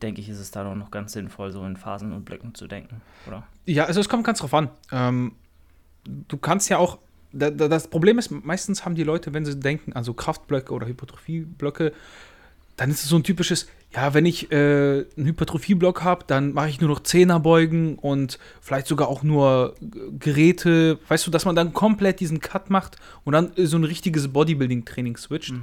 denke 0.00 0.22
ich, 0.22 0.30
ist 0.30 0.38
es 0.38 0.50
dann 0.50 0.66
auch 0.66 0.74
noch 0.74 0.90
ganz 0.90 1.12
sinnvoll, 1.12 1.50
so 1.50 1.62
in 1.66 1.76
Phasen 1.76 2.12
und 2.12 2.24
Blöcken 2.24 2.54
zu 2.54 2.66
denken, 2.66 3.02
oder? 3.26 3.46
Ja, 3.66 3.84
also 3.84 4.00
es 4.00 4.08
kommt 4.08 4.24
ganz 4.24 4.38
drauf 4.38 4.54
an. 4.54 4.70
Ähm, 4.90 5.32
du 6.04 6.36
kannst 6.38 6.70
ja 6.70 6.78
auch. 6.78 6.98
Da, 7.36 7.50
da, 7.50 7.66
das 7.66 7.88
Problem 7.88 8.18
ist, 8.18 8.30
meistens 8.30 8.84
haben 8.84 8.94
die 8.94 9.02
Leute, 9.02 9.34
wenn 9.34 9.44
sie 9.44 9.58
denken, 9.58 9.92
also 9.92 10.14
Kraftblöcke 10.14 10.72
oder 10.72 10.86
Hypertrophieblöcke, 10.86 11.92
dann 12.76 12.90
ist 12.90 13.02
es 13.02 13.08
so 13.08 13.16
ein 13.16 13.22
typisches, 13.22 13.68
ja, 13.92 14.12
wenn 14.14 14.26
ich 14.26 14.50
äh, 14.50 15.04
einen 15.16 15.26
Hypertrophieblock 15.26 16.02
habe, 16.02 16.24
dann 16.26 16.52
mache 16.52 16.68
ich 16.68 16.80
nur 16.80 16.90
noch 16.90 17.04
Zehnerbeugen 17.04 17.96
und 17.96 18.38
vielleicht 18.60 18.88
sogar 18.88 19.06
auch 19.08 19.22
nur 19.22 19.76
G- 19.80 20.00
Geräte, 20.18 20.98
weißt 21.06 21.26
du, 21.26 21.30
dass 21.30 21.44
man 21.44 21.54
dann 21.54 21.72
komplett 21.72 22.18
diesen 22.18 22.40
Cut 22.40 22.70
macht 22.70 22.96
und 23.24 23.32
dann 23.32 23.56
äh, 23.56 23.66
so 23.66 23.76
ein 23.76 23.84
richtiges 23.84 24.26
Bodybuilding-Training 24.28 25.16
switcht. 25.16 25.54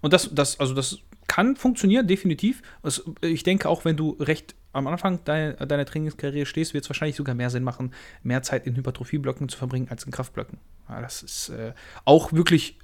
Und 0.00 0.12
das, 0.12 0.30
das, 0.32 0.58
also 0.58 0.72
das 0.72 0.98
kann 1.26 1.56
funktionieren, 1.56 2.06
definitiv. 2.06 2.62
Also 2.82 3.14
ich 3.20 3.42
denke 3.42 3.68
auch, 3.68 3.84
wenn 3.84 3.96
du 3.96 4.16
recht 4.20 4.54
am 4.72 4.86
Anfang 4.86 5.22
deiner, 5.24 5.54
deiner 5.54 5.84
Trainingskarriere 5.84 6.46
stehst, 6.46 6.74
wird 6.74 6.84
es 6.84 6.90
wahrscheinlich 6.90 7.16
sogar 7.16 7.34
mehr 7.34 7.50
Sinn 7.50 7.64
machen, 7.64 7.92
mehr 8.22 8.42
Zeit 8.42 8.66
in 8.66 8.76
Hypertrophieblöcken 8.76 9.48
zu 9.48 9.56
verbringen 9.56 9.88
als 9.90 10.04
in 10.04 10.10
Kraftblöcken. 10.12 10.58
Ja, 10.88 11.00
das 11.00 11.22
ist 11.22 11.50
äh, 11.50 11.72
auch 12.04 12.32
wirklich 12.32 12.78
äh, 12.78 12.83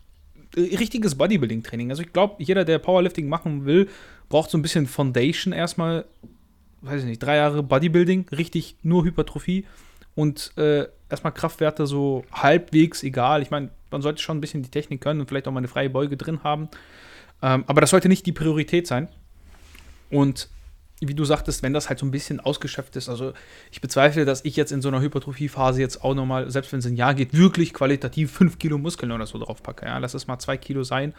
richtiges 0.57 1.15
Bodybuilding-Training. 1.17 1.91
Also 1.91 2.03
ich 2.03 2.13
glaube, 2.13 2.43
jeder, 2.43 2.65
der 2.65 2.79
Powerlifting 2.79 3.29
machen 3.29 3.65
will, 3.65 3.89
braucht 4.29 4.51
so 4.51 4.59
ein 4.59 4.63
bisschen 4.63 4.87
Foundation 4.87 5.53
erstmal 5.53 6.05
weiß 6.83 7.03
ich 7.03 7.09
nicht, 7.09 7.23
drei 7.23 7.37
Jahre 7.37 7.63
Bodybuilding, 7.63 8.27
richtig 8.31 8.77
nur 8.83 9.05
Hypertrophie 9.05 9.67
und 10.15 10.53
äh, 10.57 10.87
erstmal 11.09 11.33
Kraftwerte 11.33 11.87
so 11.87 12.25
halbwegs 12.33 13.03
egal. 13.03 13.43
Ich 13.43 13.51
meine, 13.51 13.71
man 13.91 14.03
sollte 14.03 14.23
schon 14.23 14.39
ein 14.39 14.41
bisschen 14.41 14.63
die 14.63 14.71
Technik 14.71 15.01
können 15.01 15.21
und 15.21 15.29
vielleicht 15.29 15.47
auch 15.49 15.53
mal 15.53 15.59
eine 15.59 15.69
freie 15.69 15.91
Beuge 15.91 16.17
drin 16.17 16.43
haben. 16.43 16.69
Ähm, 17.43 17.65
aber 17.67 17.81
das 17.81 17.91
sollte 17.91 18.09
nicht 18.09 18.27
die 18.27 18.33
Priorität 18.33 18.87
sein. 18.87 19.09
Und 20.11 20.49
wie 21.01 21.15
du 21.15 21.25
sagtest, 21.25 21.63
wenn 21.63 21.73
das 21.73 21.89
halt 21.89 21.99
so 21.99 22.07
ein 22.07 22.11
bisschen 22.11 22.41
ausgeschöpft 22.41 22.95
ist, 22.97 23.09
also 23.09 23.33
ich 23.71 23.81
bezweifle, 23.81 24.27
dass 24.27 24.45
ich 24.45 24.55
jetzt 24.57 24.71
in 24.71 24.83
so 24.83 24.89
einer 24.89 25.01
Hypertrophiephase 25.01 25.81
jetzt 25.81 26.05
auch 26.05 26.15
nochmal, 26.15 26.51
selbst 26.51 26.73
wenn 26.73 26.81
es 26.81 26.87
ein 26.87 26.97
Jahr 26.97 27.15
geht, 27.15 27.35
wirklich 27.35 27.73
qualitativ 27.73 28.31
5 28.33 28.59
Kilo 28.59 28.77
Muskeln 28.77 29.11
oder 29.11 29.27
so 29.27 29.39
drauf 29.39 29.63
packe. 29.63 29.87
Ja, 29.87 29.99
lass 29.99 30.15
es 30.15 30.27
mal 30.27 30.39
2 30.39 30.59
Kilo 30.59 30.85
sein. 30.85 31.15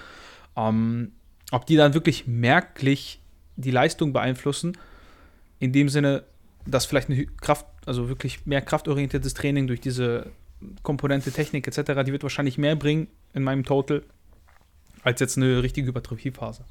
Ähm, 0.56 1.14
ob 1.52 1.66
die 1.66 1.76
dann 1.76 1.94
wirklich 1.96 2.28
merklich 2.28 3.20
die 3.56 3.72
Leistung 3.72 4.14
beeinflussen, 4.14 4.78
in 5.60 5.74
dem 5.74 5.90
Sinne, 5.90 6.24
dass 6.66 6.86
vielleicht 6.86 7.10
eine 7.10 7.26
Kraft, 7.26 7.66
also 7.86 8.08
wirklich 8.08 8.46
mehr 8.46 8.62
kraftorientiertes 8.62 9.34
Training 9.34 9.68
durch 9.68 9.82
diese 9.82 10.32
Komponente 10.84 11.32
Technik 11.32 11.68
etc., 11.68 12.04
die 12.06 12.12
wird 12.12 12.24
wahrscheinlich 12.24 12.58
mehr 12.58 12.76
bringen 12.76 13.08
in 13.34 13.44
meinem 13.44 13.64
Total 13.64 14.04
als 15.04 15.20
jetzt 15.20 15.38
eine 15.38 15.64
richtige 15.64 15.88
Hypertrophiephase. 15.88 16.64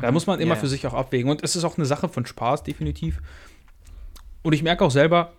Da 0.00 0.10
muss 0.10 0.26
man 0.26 0.40
immer 0.40 0.54
yeah. 0.54 0.60
für 0.60 0.68
sich 0.68 0.86
auch 0.86 0.94
abwägen. 0.94 1.30
Und 1.30 1.42
es 1.42 1.56
ist 1.56 1.64
auch 1.64 1.76
eine 1.76 1.86
Sache 1.86 2.08
von 2.08 2.24
Spaß, 2.24 2.62
definitiv. 2.62 3.20
Und 4.42 4.52
ich 4.52 4.62
merke 4.62 4.84
auch 4.84 4.90
selber, 4.90 5.32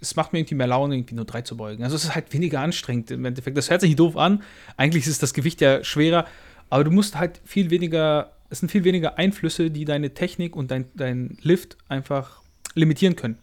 es 0.00 0.16
macht 0.16 0.32
mir 0.32 0.40
irgendwie 0.40 0.56
mehr 0.56 0.66
Laune, 0.66 0.96
irgendwie 0.96 1.14
nur 1.14 1.24
drei 1.24 1.42
zu 1.42 1.56
beugen. 1.56 1.84
Also 1.84 1.96
es 1.96 2.04
ist 2.04 2.14
halt 2.14 2.32
weniger 2.32 2.60
anstrengend 2.60 3.10
im 3.10 3.24
Endeffekt. 3.24 3.56
Das 3.56 3.70
hört 3.70 3.80
sich 3.80 3.94
doof 3.96 4.16
an. 4.16 4.42
Eigentlich 4.76 5.06
ist 5.06 5.22
das 5.22 5.34
Gewicht 5.34 5.60
ja 5.60 5.82
schwerer, 5.84 6.26
aber 6.70 6.84
du 6.84 6.90
musst 6.90 7.18
halt 7.18 7.40
viel 7.44 7.70
weniger, 7.70 8.32
es 8.50 8.60
sind 8.60 8.70
viel 8.70 8.84
weniger 8.84 9.18
Einflüsse, 9.18 9.70
die 9.70 9.84
deine 9.84 10.14
Technik 10.14 10.56
und 10.56 10.70
dein, 10.70 10.86
dein 10.94 11.38
Lift 11.42 11.76
einfach 11.88 12.42
limitieren 12.74 13.14
können. 13.14 13.38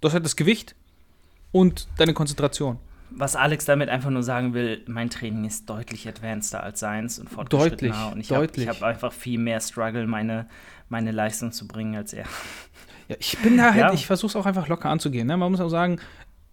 Du 0.00 0.08
hast 0.08 0.14
halt 0.14 0.24
das 0.24 0.36
Gewicht 0.36 0.74
und 1.52 1.88
deine 1.96 2.12
Konzentration 2.12 2.78
was 3.16 3.36
Alex 3.36 3.64
damit 3.64 3.88
einfach 3.88 4.10
nur 4.10 4.22
sagen 4.22 4.54
will, 4.54 4.82
mein 4.86 5.10
Training 5.10 5.44
ist 5.44 5.70
deutlich 5.70 6.08
advanceder 6.08 6.62
als 6.62 6.80
seins 6.80 7.18
und 7.18 7.30
fortgeschrittener. 7.30 7.92
Deutlich, 7.92 8.12
und 8.12 8.20
ich 8.20 8.66
habe 8.68 8.76
hab 8.76 8.82
einfach 8.82 9.12
viel 9.12 9.38
mehr 9.38 9.60
Struggle, 9.60 10.06
meine, 10.06 10.48
meine 10.88 11.12
Leistung 11.12 11.52
zu 11.52 11.66
bringen 11.66 11.96
als 11.96 12.12
er. 12.12 12.26
Ja, 13.06 13.16
ich 13.20 13.36
bin 13.36 13.58
da 13.58 13.64
halt, 13.64 13.76
ja. 13.76 13.92
ich 13.92 14.06
versuche 14.06 14.30
es 14.30 14.36
auch 14.36 14.46
einfach 14.46 14.66
locker 14.68 14.88
anzugehen. 14.88 15.26
Ne? 15.26 15.36
Man 15.36 15.50
muss 15.50 15.60
auch 15.60 15.68
sagen, 15.68 16.00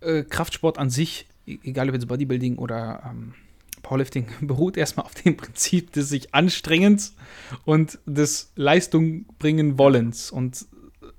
äh, 0.01 0.23
Kraftsport 0.23 0.77
an 0.77 0.89
sich, 0.89 1.25
e-, 1.47 1.59
egal 1.63 1.87
ob 1.87 1.95
jetzt 1.95 2.09
Bodybuilding 2.09 2.57
oder 2.57 3.03
ähm, 3.09 3.35
Powerlifting, 3.81 4.27
beruht 4.41 4.75
erstmal 4.75 5.05
auf 5.05 5.13
dem 5.13 5.37
Prinzip 5.37 5.93
des 5.93 6.09
sich 6.09 6.35
Anstrengens 6.35 7.15
und 7.63 7.99
des 8.05 8.51
Leistung 8.57 9.27
bringen 9.39 9.77
Wollens 9.77 10.29
und 10.29 10.65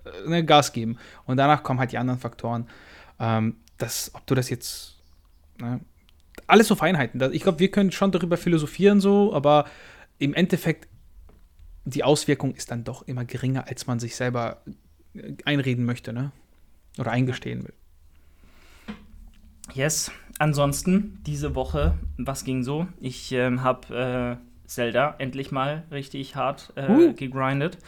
äh, 0.05 0.29
ne, 0.29 0.45
Gas 0.45 0.75
geben. 0.75 0.99
Und 1.25 1.39
danach 1.39 1.63
kommen 1.63 1.81
halt 1.81 1.93
die 1.93 1.99
anderen 1.99 2.21
Faktoren. 2.21 2.69
Ähm, 3.19 3.57
das, 3.79 4.11
ob 4.13 4.27
du 4.27 4.35
das 4.35 4.51
jetzt 4.51 5.02
Ne? 5.63 5.81
Alles 6.47 6.69
so 6.69 6.75
Feinheiten. 6.75 7.23
Ich 7.33 7.43
glaube, 7.43 7.59
wir 7.59 7.71
können 7.71 7.93
schon 7.93 8.13
darüber 8.13 8.37
philosophieren, 8.37 9.01
so, 9.01 9.33
aber 9.33 9.67
im 10.19 10.35
Endeffekt, 10.35 10.89
die 11.85 12.05
Auswirkung 12.05 12.55
ist 12.55 12.71
dann 12.71 12.85
doch 12.85 13.03
immer 13.09 13.25
geringer, 13.25 13.67
als 13.67 13.87
man 13.87 13.99
sich 13.99 14.15
selber 14.17 14.63
äh, 15.15 15.35
einreden 15.45 15.85
möchte, 15.85 16.13
ne? 16.13 16.33
Oder 16.99 17.11
eingestehen 17.11 17.65
will. 17.65 17.75
Yes. 19.75 20.11
Ansonsten, 20.39 21.21
diese 21.27 21.55
Woche, 21.55 21.99
was 22.19 22.45
ging 22.45 22.63
so? 22.63 22.87
Ich 23.01 23.33
ähm, 23.33 23.63
habe 23.63 24.39
äh, 24.39 24.69
Zelda 24.69 25.15
endlich 25.19 25.51
mal 25.51 25.85
richtig 25.91 26.37
hart 26.37 26.73
äh, 26.77 26.91
uh. 26.91 27.15
gegrindet. 27.15 27.79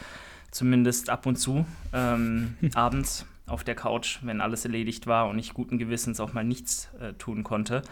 Zumindest 0.51 1.11
ab 1.11 1.27
und 1.27 1.37
zu. 1.37 1.67
Ähm, 1.93 2.57
abends 2.75 3.27
auf 3.47 3.65
der 3.65 3.75
Couch, 3.75 4.19
wenn 4.23 4.41
alles 4.41 4.65
erledigt 4.65 5.07
war 5.07 5.29
und 5.29 5.39
ich 5.39 5.55
guten 5.55 5.79
Gewissens 5.79 6.21
auch 6.21 6.33
mal 6.33 6.45
nichts 6.45 6.91
äh, 7.01 7.13
tun 7.15 7.43
konnte. 7.45 7.83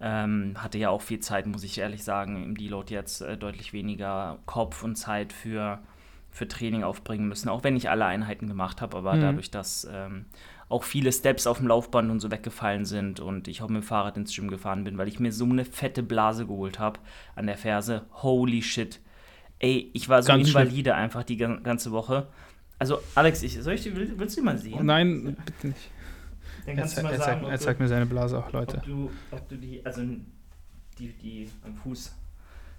Ähm, 0.00 0.54
hatte 0.58 0.78
ja 0.78 0.90
auch 0.90 1.02
viel 1.02 1.20
Zeit, 1.20 1.46
muss 1.46 1.64
ich 1.64 1.78
ehrlich 1.78 2.04
sagen, 2.04 2.42
im 2.42 2.56
Deload 2.56 2.92
jetzt 2.92 3.20
äh, 3.20 3.36
deutlich 3.36 3.72
weniger 3.72 4.38
Kopf 4.44 4.82
und 4.82 4.96
Zeit 4.96 5.32
für, 5.32 5.78
für 6.30 6.48
Training 6.48 6.82
aufbringen 6.82 7.28
müssen, 7.28 7.48
auch 7.48 7.64
wenn 7.64 7.76
ich 7.76 7.90
alle 7.90 8.04
Einheiten 8.04 8.48
gemacht 8.48 8.80
habe, 8.80 8.96
aber 8.96 9.14
mhm. 9.14 9.20
dadurch, 9.20 9.50
dass 9.50 9.88
ähm, 9.90 10.26
auch 10.68 10.82
viele 10.82 11.12
Steps 11.12 11.46
auf 11.46 11.58
dem 11.58 11.68
Laufband 11.68 12.10
und 12.10 12.20
so 12.20 12.30
weggefallen 12.30 12.84
sind 12.84 13.20
und 13.20 13.48
ich 13.48 13.62
auch 13.62 13.68
mit 13.68 13.82
dem 13.82 13.86
Fahrrad 13.86 14.16
ins 14.16 14.34
Gym 14.34 14.48
gefahren 14.48 14.84
bin, 14.84 14.98
weil 14.98 15.08
ich 15.08 15.20
mir 15.20 15.32
so 15.32 15.44
eine 15.44 15.64
fette 15.64 16.02
Blase 16.02 16.46
geholt 16.46 16.78
habe 16.78 17.00
an 17.36 17.46
der 17.46 17.56
Ferse. 17.56 18.06
Holy 18.22 18.62
shit. 18.62 19.00
Ey, 19.58 19.90
ich 19.92 20.08
war 20.08 20.22
so 20.22 20.28
Ganz 20.28 20.48
invalide 20.48 20.90
schlimm. 20.90 21.02
einfach 21.02 21.22
die 21.22 21.36
ganze 21.36 21.92
Woche. 21.92 22.28
Also, 22.78 23.00
Alex, 23.14 23.42
ich, 23.42 23.62
soll 23.62 23.74
ich 23.74 23.82
die, 23.82 23.94
willst 23.96 24.36
du 24.36 24.40
die 24.40 24.44
mal 24.44 24.58
sehen? 24.58 24.76
Oh 24.78 24.82
nein, 24.82 25.36
bitte 25.44 25.68
nicht. 25.68 25.90
Dann 26.66 26.76
kannst 26.76 26.96
er, 26.96 27.02
du 27.02 27.08
mal 27.08 27.14
er, 27.14 27.18
sagen, 27.18 27.40
zeigt, 27.42 27.52
er 27.52 27.60
zeigt 27.60 27.80
mir 27.80 27.88
seine 27.88 28.06
Blase 28.06 28.38
auch, 28.38 28.50
Leute. 28.52 28.78
Ob 28.78 28.84
du, 28.84 29.10
ob 29.30 29.48
du 29.48 29.56
die, 29.56 29.84
also 29.84 30.02
die, 30.98 31.08
die 31.12 31.50
am 31.64 31.76
Fuß. 31.76 32.14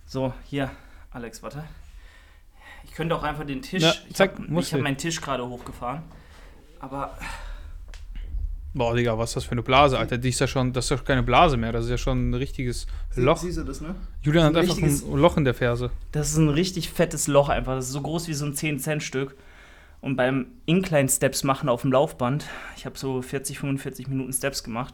So, 0.06 0.34
hier, 0.44 0.72
Alex, 1.12 1.42
warte. 1.44 1.64
Ich 2.84 2.92
könnte 2.92 3.16
auch 3.16 3.24
einfach 3.24 3.46
den 3.46 3.62
Tisch. 3.62 3.84
Ja, 3.84 3.94
zeig, 4.14 4.34
ich 4.40 4.50
habe 4.50 4.62
hab 4.62 4.82
meinen 4.82 4.98
Tisch 4.98 5.22
gerade 5.22 5.48
hochgefahren. 5.48 6.04
Aber. 6.80 7.18
Boah, 8.74 8.94
Digga, 8.94 9.18
was 9.18 9.30
ist 9.30 9.36
das 9.38 9.44
für 9.46 9.54
eine 9.54 9.64
Blase, 9.64 9.98
Alter? 9.98 10.18
Die 10.18 10.30
ist 10.30 10.40
ja 10.40 10.48
schon, 10.48 10.74
das 10.74 10.86
ist 10.86 10.90
ja 10.92 10.98
keine 10.98 11.24
Blase 11.24 11.56
mehr, 11.56 11.72
das 11.72 11.86
ist 11.86 11.92
ja 11.92 11.98
schon 11.98 12.30
ein 12.30 12.34
richtiges 12.34 12.88
Loch. 13.16 13.38
Siehst 13.38 13.58
du 13.58 13.64
das, 13.64 13.80
ne? 13.80 13.96
Julian 14.22 14.48
hat 14.48 14.56
ein 14.58 14.70
einfach 14.70 14.78
ein 14.78 15.18
Loch 15.18 15.38
in 15.38 15.46
der 15.46 15.54
Ferse. 15.54 15.92
Das 16.12 16.32
ist 16.32 16.38
ein 16.38 16.50
richtig 16.50 16.90
fettes 16.90 17.28
Loch 17.28 17.48
einfach. 17.48 17.76
Das 17.76 17.86
ist 17.86 17.94
so 17.94 18.02
groß 18.02 18.28
wie 18.28 18.34
so 18.34 18.46
ein 18.46 18.54
10-Cent-Stück. 18.54 19.36
Und 20.06 20.18
beim 20.18 20.46
Incline-Steps 20.68 21.44
machen 21.44 21.68
auf 21.68 21.82
dem 21.82 21.92
Laufband, 21.92 22.46
ich 22.78 22.86
habe 22.86 22.96
so 22.96 23.24
40, 23.24 23.58
45 23.58 24.08
Minuten 24.08 24.32
Steps 24.32 24.64
gemacht, 24.64 24.94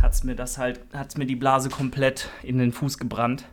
hat 0.00 0.14
es 0.14 0.24
mir 0.24 0.34
das 0.34 0.56
halt, 0.56 0.80
hat 0.94 1.18
mir 1.18 1.26
die 1.26 1.36
Blase 1.36 1.68
komplett 1.68 2.30
in 2.42 2.56
den 2.56 2.72
Fuß 2.72 2.96
gebrannt. 2.96 3.44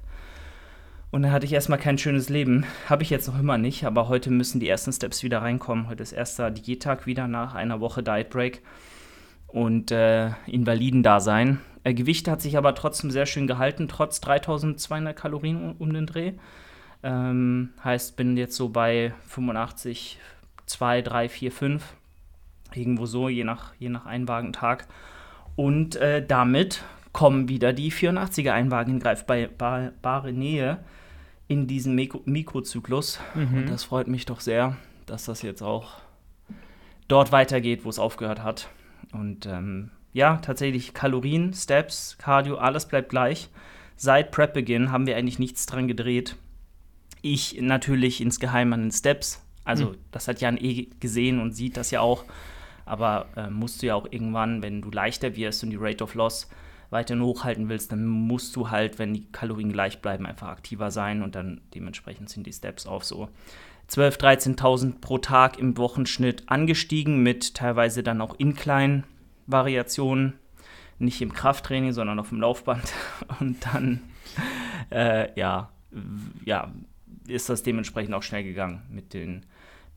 Und 1.11 1.23
dann 1.23 1.33
hatte 1.33 1.45
ich 1.45 1.51
erstmal 1.51 1.79
kein 1.79 1.97
schönes 1.97 2.29
Leben. 2.29 2.63
Habe 2.87 3.03
ich 3.03 3.09
jetzt 3.09 3.27
noch 3.27 3.37
immer 3.37 3.57
nicht, 3.57 3.83
aber 3.83 4.07
heute 4.07 4.31
müssen 4.31 4.61
die 4.61 4.69
ersten 4.69 4.93
Steps 4.93 5.21
wieder 5.21 5.41
reinkommen. 5.41 5.89
Heute 5.89 6.01
ist 6.01 6.13
erster 6.13 6.49
Diättag 6.49 7.05
wieder 7.05 7.27
nach 7.27 7.55
einer 7.55 7.81
Woche 7.81 8.01
Diet 8.01 8.29
Break 8.29 8.61
und 9.47 9.91
äh, 9.91 10.29
Invaliden-Dasein. 10.47 11.59
Äh, 11.83 11.93
Gewicht 11.93 12.29
hat 12.29 12.41
sich 12.41 12.57
aber 12.57 12.73
trotzdem 12.73 13.11
sehr 13.11 13.25
schön 13.25 13.47
gehalten, 13.47 13.89
trotz 13.89 14.21
3200 14.21 15.13
Kalorien 15.13 15.57
um, 15.57 15.75
um 15.77 15.93
den 15.93 16.05
Dreh. 16.05 16.35
Ähm, 17.03 17.73
heißt, 17.83 18.15
bin 18.15 18.37
jetzt 18.37 18.55
so 18.55 18.69
bei 18.69 19.13
85, 19.27 20.19
2, 20.65 21.01
3, 21.01 21.29
4, 21.29 21.51
5. 21.51 21.93
Irgendwo 22.73 23.05
so, 23.05 23.29
je 23.29 23.43
nach, 23.43 23.73
je 23.79 23.89
nach 23.89 24.05
Einwagentag. 24.05 24.87
Und 25.55 25.95
äh, 25.95 26.25
damit 26.25 26.83
kommen 27.13 27.47
wieder 27.47 27.71
die 27.71 27.91
84er 27.91 28.51
Einwagen 28.51 28.91
in 28.91 28.99
greifbare 28.99 30.33
Nähe 30.33 30.79
in 31.47 31.67
diesen 31.67 31.95
Mikro 31.95 32.21
Mikrozyklus. 32.25 33.19
Mhm. 33.33 33.57
Und 33.57 33.69
das 33.69 33.83
freut 33.83 34.07
mich 34.07 34.25
doch 34.25 34.41
sehr, 34.41 34.75
dass 35.05 35.25
das 35.25 35.41
jetzt 35.41 35.61
auch 35.61 36.01
dort 37.07 37.31
weitergeht, 37.31 37.85
wo 37.85 37.89
es 37.89 37.99
aufgehört 37.99 38.43
hat. 38.43 38.69
Und 39.13 39.45
ähm, 39.45 39.91
ja, 40.11 40.37
tatsächlich 40.37 40.93
Kalorien, 40.93 41.53
Steps, 41.53 42.17
Cardio, 42.17 42.57
alles 42.57 42.87
bleibt 42.87 43.09
gleich. 43.09 43.49
Seit 43.95 44.31
Prep-Beginn 44.31 44.91
haben 44.91 45.07
wir 45.07 45.15
eigentlich 45.15 45.39
nichts 45.39 45.65
dran 45.65 45.87
gedreht. 45.87 46.35
Ich 47.21 47.61
natürlich 47.61 48.21
insgeheim 48.21 48.73
an 48.73 48.81
den 48.81 48.91
Steps, 48.91 49.44
also, 49.65 49.87
mhm. 49.87 49.97
das 50.11 50.27
hat 50.27 50.39
Jan 50.41 50.57
eh 50.57 50.87
gesehen 50.99 51.41
und 51.41 51.51
sieht 51.51 51.75
das 51.75 51.91
ja 51.91 51.99
auch. 51.99 52.23
Aber 52.85 53.25
äh, 53.35 53.49
musst 53.49 53.81
du 53.81 53.87
ja 53.87 53.95
auch 53.95 54.07
irgendwann, 54.09 54.61
wenn 54.61 54.81
du 54.81 54.91
leichter 54.91 55.35
wirst 55.35 55.63
und 55.63 55.71
die 55.71 55.77
Rate 55.77 56.03
of 56.03 56.13
Loss 56.13 56.47
weiterhin 56.91 57.23
hochhalten 57.23 57.67
willst, 57.67 57.91
dann 57.91 58.05
musst 58.05 58.55
du 58.55 58.69
halt, 58.69 58.99
wenn 58.99 59.13
die 59.13 59.25
Kalorien 59.31 59.73
gleich 59.73 60.01
bleiben, 60.01 60.27
einfach 60.27 60.49
aktiver 60.49 60.91
sein 60.91 61.23
und 61.23 61.35
dann 61.35 61.61
dementsprechend 61.73 62.29
sind 62.29 62.45
die 62.45 62.53
Steps 62.53 62.85
auf 62.85 63.03
so 63.03 63.29
12.000, 63.89 64.57
13.000 64.57 65.01
pro 65.01 65.17
Tag 65.17 65.57
im 65.59 65.77
Wochenschnitt 65.77 66.43
angestiegen 66.47 67.23
mit 67.23 67.55
teilweise 67.55 68.03
dann 68.03 68.21
auch 68.21 68.35
Incline-Variationen, 68.37 70.33
nicht 70.97 71.21
im 71.21 71.33
Krafttraining, 71.33 71.91
sondern 71.91 72.19
auf 72.19 72.29
dem 72.29 72.39
Laufband 72.41 72.93
und 73.39 73.65
dann, 73.65 74.01
äh, 74.91 75.37
ja, 75.39 75.71
ja, 76.45 76.71
ist 77.27 77.49
das 77.49 77.63
dementsprechend 77.63 78.13
auch 78.13 78.23
schnell 78.23 78.43
gegangen 78.43 78.83
mit 78.89 79.13
den 79.13 79.45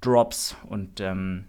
Drops 0.01 0.57
und 0.69 1.01
ähm, 1.01 1.45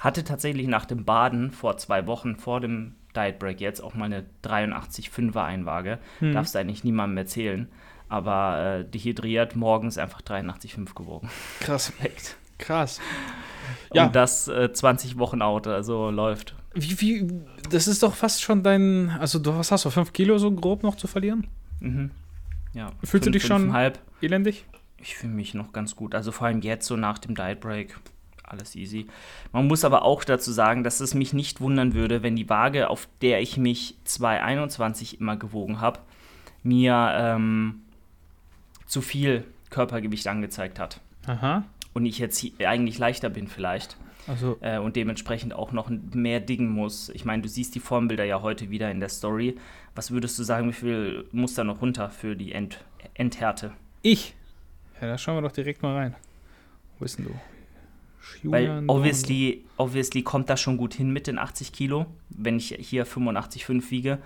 hatte 0.00 0.24
tatsächlich 0.24 0.66
nach 0.66 0.84
dem 0.84 1.04
Baden 1.04 1.50
vor 1.50 1.76
zwei 1.76 2.06
Wochen, 2.06 2.36
vor 2.36 2.60
dem 2.60 2.94
Diet 3.14 3.38
Break 3.38 3.60
jetzt, 3.60 3.80
auch 3.80 3.94
mal 3.94 4.06
eine 4.06 4.24
83,5er 4.42 5.44
Einwaage. 5.44 5.98
Hm. 6.18 6.32
Darfst 6.32 6.56
eigentlich 6.56 6.84
niemandem 6.84 7.18
erzählen. 7.18 7.68
Aber 8.08 8.80
äh, 8.80 8.84
dehydriert 8.84 9.56
morgens 9.56 9.98
einfach 9.98 10.20
83,5 10.20 10.94
gewogen. 10.94 11.30
Krass. 11.60 11.90
Perfekt. 11.92 12.36
Krass. 12.58 13.00
Ja. 13.92 14.06
Und 14.06 14.16
das 14.16 14.48
äh, 14.48 14.72
20 14.72 15.18
Wochen 15.18 15.42
out, 15.42 15.66
also 15.66 16.10
läuft. 16.10 16.54
Wie, 16.74 17.00
wie, 17.00 17.28
das 17.70 17.88
ist 17.88 18.02
doch 18.02 18.14
fast 18.14 18.42
schon 18.42 18.62
dein, 18.62 19.10
also 19.10 19.38
du 19.38 19.56
was 19.56 19.70
hast 19.70 19.84
du, 19.84 19.90
5 19.90 20.12
Kilo 20.12 20.38
so 20.38 20.50
grob 20.50 20.82
noch 20.82 20.96
zu 20.96 21.06
verlieren? 21.06 21.46
Mhm. 21.80 22.10
Ja. 22.72 22.88
Fühlst 23.00 23.10
fünf, 23.10 23.24
du 23.24 23.30
dich 23.30 23.46
schon 23.46 23.72
halb. 23.72 23.98
elendig? 24.20 24.66
Ich 25.04 25.16
fühle 25.16 25.34
mich 25.34 25.52
noch 25.52 25.72
ganz 25.72 25.96
gut. 25.96 26.14
Also 26.14 26.32
vor 26.32 26.46
allem 26.46 26.62
jetzt 26.62 26.86
so 26.86 26.96
nach 26.96 27.18
dem 27.18 27.34
Diet 27.34 27.60
Break. 27.60 27.98
alles 28.42 28.74
easy. 28.74 29.06
Man 29.52 29.66
muss 29.66 29.84
aber 29.84 30.02
auch 30.02 30.24
dazu 30.24 30.50
sagen, 30.50 30.82
dass 30.82 31.00
es 31.00 31.12
mich 31.12 31.32
nicht 31.34 31.60
wundern 31.60 31.92
würde, 31.92 32.22
wenn 32.22 32.36
die 32.36 32.48
Waage, 32.48 32.88
auf 32.88 33.06
der 33.20 33.40
ich 33.42 33.58
mich 33.58 33.96
221 34.04 35.20
immer 35.20 35.36
gewogen 35.36 35.80
habe, 35.80 36.00
mir 36.62 37.12
ähm, 37.16 37.82
zu 38.86 39.02
viel 39.02 39.44
Körpergewicht 39.70 40.26
angezeigt 40.26 40.78
hat. 40.78 41.00
Aha. 41.26 41.64
Und 41.92 42.06
ich 42.06 42.18
jetzt 42.18 42.44
eigentlich 42.64 42.98
leichter 42.98 43.28
bin 43.28 43.46
vielleicht. 43.46 43.96
Also, 44.26 44.56
Äh, 44.62 44.78
und 44.78 44.96
dementsprechend 44.96 45.52
auch 45.52 45.72
noch 45.72 45.90
mehr 45.90 46.40
dingen 46.40 46.70
muss. 46.70 47.10
Ich 47.10 47.26
meine, 47.26 47.42
du 47.42 47.48
siehst 47.48 47.74
die 47.74 47.80
Formbilder 47.80 48.24
ja 48.24 48.40
heute 48.40 48.70
wieder 48.70 48.90
in 48.90 49.00
der 49.00 49.10
Story. 49.10 49.58
Was 49.94 50.10
würdest 50.10 50.38
du 50.38 50.44
sagen, 50.44 50.68
wie 50.68 50.72
viel 50.72 51.26
muss 51.32 51.54
da 51.54 51.62
noch 51.62 51.82
runter 51.82 52.08
für 52.08 52.36
die 52.36 52.52
End 52.52 52.78
Endhärte? 53.12 53.72
ich. 54.02 54.34
Ja, 55.04 55.10
da 55.10 55.18
schauen 55.18 55.36
wir 55.36 55.42
doch 55.42 55.52
direkt 55.52 55.82
mal 55.82 55.94
rein. 55.94 56.14
Wo 56.98 57.02
bist 57.04 57.18
denn 57.18 57.26
du? 57.26 58.50
Weil 58.50 58.84
obviously, 58.86 59.66
obviously 59.76 60.22
kommt 60.22 60.48
das 60.48 60.62
schon 60.62 60.78
gut 60.78 60.94
hin 60.94 61.10
mit 61.12 61.26
den 61.26 61.38
80 61.38 61.72
Kilo. 61.72 62.06
Wenn 62.30 62.56
ich 62.56 62.74
hier 62.80 63.06
85,5 63.06 63.90
wiege, 63.90 64.18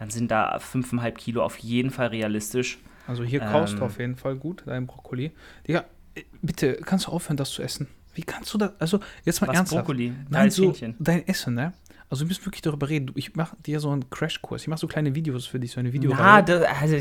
dann 0.00 0.10
sind 0.10 0.32
da 0.32 0.56
5,5 0.56 1.12
Kilo 1.12 1.44
auf 1.44 1.58
jeden 1.58 1.90
Fall 1.92 2.08
realistisch. 2.08 2.78
Also 3.06 3.22
hier 3.22 3.38
kaust 3.38 3.74
Ähm. 3.74 3.78
du 3.78 3.84
auf 3.84 4.00
jeden 4.00 4.16
Fall 4.16 4.34
gut, 4.34 4.64
dein 4.66 4.88
Brokkoli. 4.88 5.30
Digga, 5.68 5.84
äh, 6.16 6.22
bitte, 6.42 6.74
kannst 6.84 7.06
du 7.06 7.12
aufhören, 7.12 7.36
das 7.36 7.50
zu 7.52 7.62
essen? 7.62 7.86
Wie 8.14 8.22
kannst 8.22 8.52
du 8.52 8.58
das, 8.58 8.72
also 8.80 8.98
jetzt 9.24 9.40
mal 9.42 9.46
Was 9.46 9.58
ernsthaft. 9.58 9.86
Brokkoli? 9.86 10.12
Nein, 10.28 10.50
so 10.50 10.74
dein 10.98 11.28
Essen, 11.28 11.54
ne? 11.54 11.72
Also 12.08 12.24
wir 12.24 12.28
müssen 12.28 12.46
wirklich 12.46 12.62
darüber 12.62 12.88
reden. 12.88 13.10
Ich 13.16 13.34
mache 13.34 13.56
dir 13.66 13.80
so 13.80 13.90
einen 13.90 14.08
Crashkurs. 14.10 14.62
Ich 14.62 14.68
mache 14.68 14.78
so 14.78 14.86
kleine 14.86 15.14
Videos 15.14 15.46
für 15.46 15.58
dich, 15.58 15.72
so 15.72 15.80
eine 15.80 15.92
Videoreihe. 15.92 16.44
das, 16.44 16.62
also, 16.80 16.96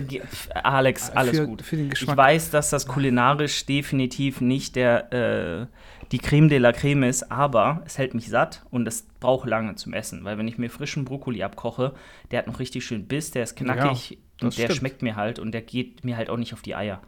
Alex, 0.63 1.11
alles 1.11 1.37
für, 1.37 1.45
gut. 1.45 1.61
Für 1.61 1.75
den 1.75 1.85
Ich 1.85 1.91
Geschmack. 1.91 2.17
weiß, 2.17 2.49
dass 2.49 2.71
das 2.71 2.87
kulinarisch 2.87 3.65
definitiv 3.67 4.41
nicht 4.41 4.75
der, 4.75 5.13
äh, 5.13 5.67
die 6.11 6.17
Creme 6.17 6.49
de 6.49 6.57
la 6.57 6.71
Creme 6.71 7.03
ist, 7.03 7.31
aber 7.31 7.83
es 7.85 7.97
hält 7.99 8.15
mich 8.15 8.29
satt 8.29 8.63
und 8.71 8.87
es 8.87 9.03
braucht 9.19 9.47
lange 9.47 9.75
zum 9.75 9.93
Essen. 9.93 10.23
Weil 10.23 10.37
wenn 10.39 10.47
ich 10.47 10.57
mir 10.57 10.69
frischen 10.69 11.05
Brokkoli 11.05 11.43
abkoche, 11.43 11.93
der 12.31 12.39
hat 12.39 12.47
noch 12.47 12.59
richtig 12.59 12.83
schön 12.85 13.05
Biss, 13.07 13.29
der 13.31 13.43
ist 13.43 13.55
knackig 13.55 14.17
das 14.37 14.45
und 14.45 14.57
der 14.57 14.63
stimmt. 14.65 14.77
schmeckt 14.79 15.01
mir 15.03 15.15
halt 15.15 15.37
und 15.37 15.51
der 15.51 15.61
geht 15.61 16.03
mir 16.03 16.17
halt 16.17 16.29
auch 16.31 16.37
nicht 16.37 16.53
auf 16.53 16.61
die 16.63 16.75
Eier. 16.75 17.01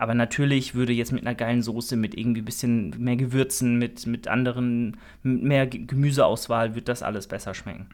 Aber 0.00 0.14
natürlich 0.14 0.74
würde 0.74 0.94
jetzt 0.94 1.12
mit 1.12 1.26
einer 1.26 1.34
geilen 1.34 1.60
Soße, 1.62 1.94
mit 1.94 2.16
irgendwie 2.16 2.40
ein 2.40 2.46
bisschen 2.46 2.94
mehr 2.96 3.16
Gewürzen, 3.16 3.78
mit, 3.78 4.06
mit 4.06 4.28
anderen, 4.28 4.96
mit 5.22 5.42
mehr 5.42 5.66
Ge- 5.66 5.84
Gemüseauswahl, 5.84 6.74
wird 6.74 6.88
das 6.88 7.02
alles 7.02 7.26
besser 7.26 7.52
schmecken. 7.52 7.90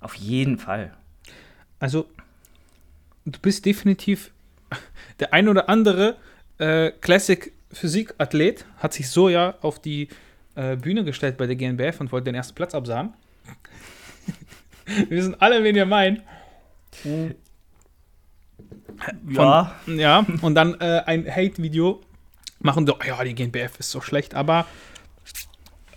Auf 0.00 0.16
jeden 0.16 0.58
Fall. 0.58 0.92
Also, 1.78 2.08
du 3.24 3.38
bist 3.38 3.64
definitiv 3.66 4.32
der 5.20 5.32
ein 5.32 5.46
oder 5.46 5.68
andere 5.68 6.16
äh, 6.58 6.90
Classic 6.90 7.52
Physik-Athlet 7.70 8.66
hat 8.78 8.92
sich 8.92 9.08
so 9.08 9.28
ja 9.28 9.54
auf 9.60 9.80
die 9.80 10.08
äh, 10.56 10.74
Bühne 10.74 11.04
gestellt 11.04 11.36
bei 11.36 11.46
der 11.46 11.54
GNBF 11.54 12.00
und 12.00 12.10
wollte 12.10 12.24
den 12.24 12.34
ersten 12.34 12.56
Platz 12.56 12.74
absahen. 12.74 13.12
wir 14.86 15.10
wissen 15.16 15.40
alle, 15.40 15.62
wen 15.62 15.76
ihr 15.76 15.86
meint. 15.86 16.20
Ja, 19.28 19.74
Ja, 19.86 20.26
und 20.42 20.54
dann 20.54 20.74
äh, 20.80 21.02
ein 21.06 21.26
Hate-Video 21.26 22.00
machen, 22.60 22.86
so, 22.86 22.96
ja, 23.06 23.22
die 23.24 23.34
GNBF 23.34 23.78
ist 23.78 23.90
so 23.90 24.00
schlecht, 24.00 24.34
aber 24.34 24.66